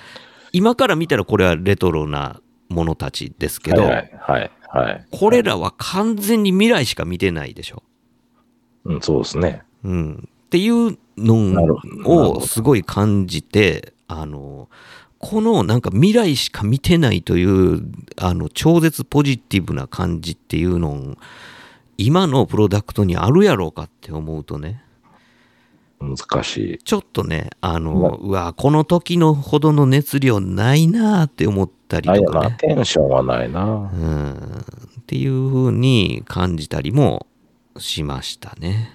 [0.51, 2.39] 今から見たらこれはレトロな
[2.73, 4.51] ものたちですけど、はいはいはい。
[4.69, 5.05] はい。
[5.11, 7.83] これらは完全に未来しか見てないでしょ。
[8.85, 9.61] うん、そうですね。
[9.83, 14.69] うん、っていうのをすごい感じてあの
[15.19, 17.81] このなんか未来しか見てないという
[18.17, 21.17] あの超絶ポジティブな感じっていうの
[21.97, 24.83] 今のプロダクトにあるやろうかって思うとね
[26.03, 26.77] 難しい。
[26.83, 32.57] ちょっとね、あの、うわ、この時のほどの熱量ないなーって思ったりとかね。
[32.59, 33.63] テンションはないな。
[33.63, 34.33] うん。
[35.01, 37.27] っていう風に感じたりも
[37.77, 38.89] しましたね。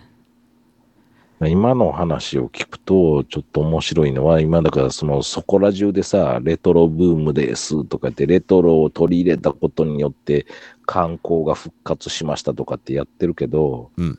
[1.46, 10.46] 今の話を聞くと、ちょっと面白いのは、今だからそのそこら中でさ、レトロブームですとかって、レトロを取り入れたことによって
[10.84, 14.18] 観光が復活しましたとかってやってるけど、うん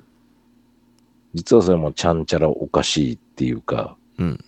[1.33, 4.39] 実はそれもちゃんちゃらおかしいっていうか、うん。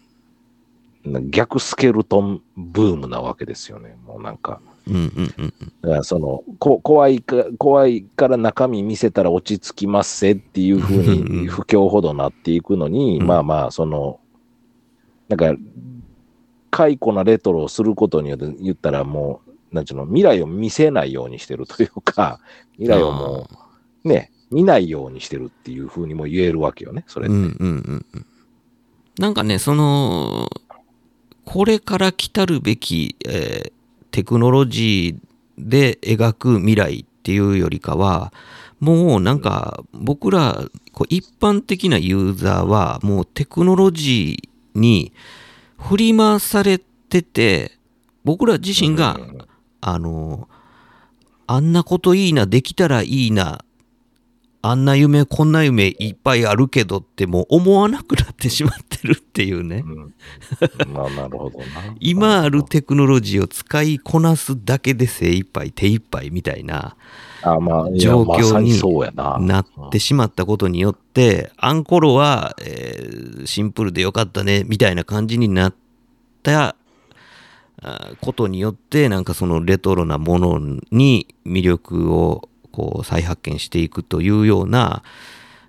[1.29, 3.97] 逆スケルトンブームなわけですよね。
[4.05, 4.61] もうなんか。
[4.87, 5.53] うんうんうん
[5.83, 14.19] だからそのこ怖いか怖いから中身見せたら落ち着きますせっていうふうに不況ほどなっていくのに、うんまあまあその
[15.27, 15.55] なんか
[16.71, 22.39] 解雇なレトロをすることによって言ったらもうなんちゅうの未来を見せないようにしてるというか
[22.73, 23.47] 未来をも
[24.03, 27.35] うね見ないようにしてるっていうふうにも言えるわけよねそれって。
[27.35, 28.25] うんうんうんうん。
[29.17, 30.49] なんかね、その、
[31.45, 33.71] これから来たるべき、えー
[34.11, 38.33] テクノロジーで描く未来っていうよりかは、
[38.79, 45.13] もうなんか僕らこう一般的なユーザーはもうテクノロジーに
[45.77, 47.71] 振り回されてて、
[48.23, 49.37] 僕ら自身が、うん
[49.83, 50.47] あの、
[51.47, 53.63] あんなこといいな、できたらいいな、
[54.63, 59.83] あんな夢、こんな夢いっぱいあるけどってもう思わなくなってしまってるっていうね。
[59.85, 60.13] うん
[60.93, 61.65] まあなるほどな。
[61.99, 66.95] 今あるテクノロジーを使いこなすだけで精一杯、手一杯みたいな、
[67.97, 69.39] 状況にな。
[69.39, 75.75] なってしまったことによって、あんころは、えーシンプルでよかったね、みたいな感じになっ
[76.43, 76.75] た
[77.81, 80.59] あことによって、なんかそのレトロなもの
[80.91, 85.03] に魅力をこう再発見していくというような、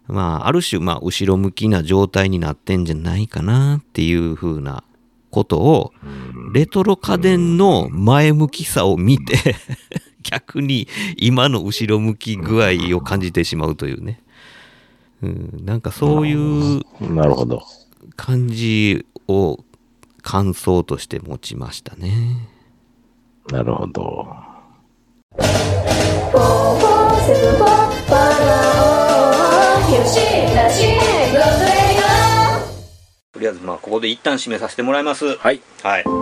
[0.06, 4.84] まあ、ある種、まあ、後ろ向きな状態になってんじゃないかなっていうふうな
[5.30, 9.56] ことを、うんレトロ家電の前向きさを見て、
[10.22, 10.86] 逆に
[11.16, 14.22] 今の後ろ向き具合を感じてしまうというね。
[15.22, 17.62] うん、なんかそういうなるほど。
[18.16, 19.64] 感じを
[20.20, 22.48] 感想として持ちましたね。
[23.50, 24.51] なるほど。
[33.32, 35.36] とりあえずまあここで一旦締めさせてもらいます。
[35.36, 35.60] はい。
[35.82, 36.21] はい